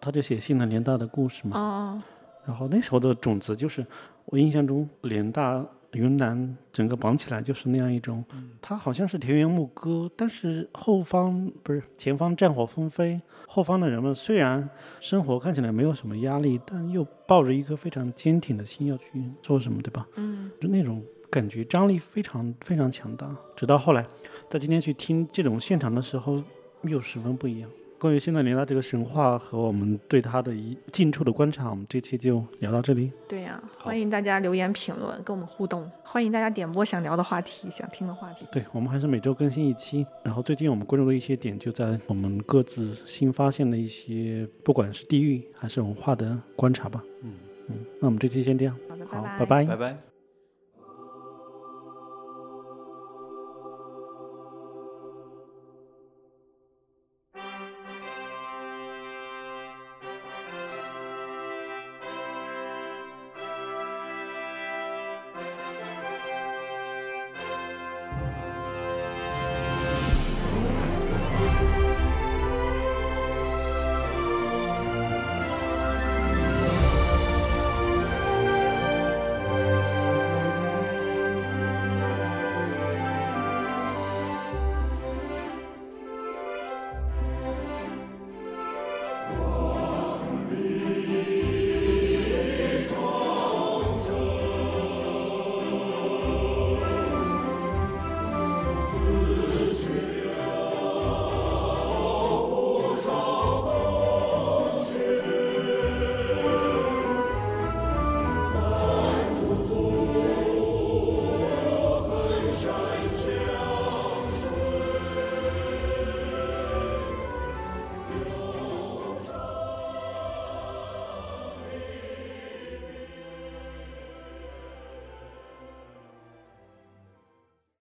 [0.01, 1.55] 他就写西南联大的故事嘛。
[1.55, 2.01] 嗯
[2.45, 3.85] 然后那时候的种子就是
[4.25, 8.21] 我印象中联大云南整个绑起来就是那样一种，
[8.61, 20.05] 它好像是田园牧歌，但是后方不是前方战火纷飞，后方的人们虽然生活看起来没有什么压力，但又抱着一颗非常坚挺的心要去做什么，对吧？
[20.15, 21.01] 嗯就那种
[21.33, 23.27] 感觉张力非常非常强大。
[23.55, 24.05] 直到后来，
[24.47, 26.39] 在今天去听这种现场的时候，
[26.83, 27.67] 又十分不一样。
[27.97, 33.11] 关于现在联大这个神话和我们对它的一近处的观察，我们这期就聊到这里。
[33.27, 35.89] 对呀、欢迎大家留言评论，跟我们互动。
[36.03, 38.45] 欢迎大家点播想聊的话题，想听的话题。
[38.51, 40.05] 对我们还是每周更新一期。
[40.21, 47.03] 然后最近我们关注的一些点，就在我们各自新发现的一些，不管是地域还是文化的观察吧。
[47.23, 47.33] 嗯
[47.69, 50.12] 嗯，那我们这期先这样，好的，好，拜拜拜拜拜。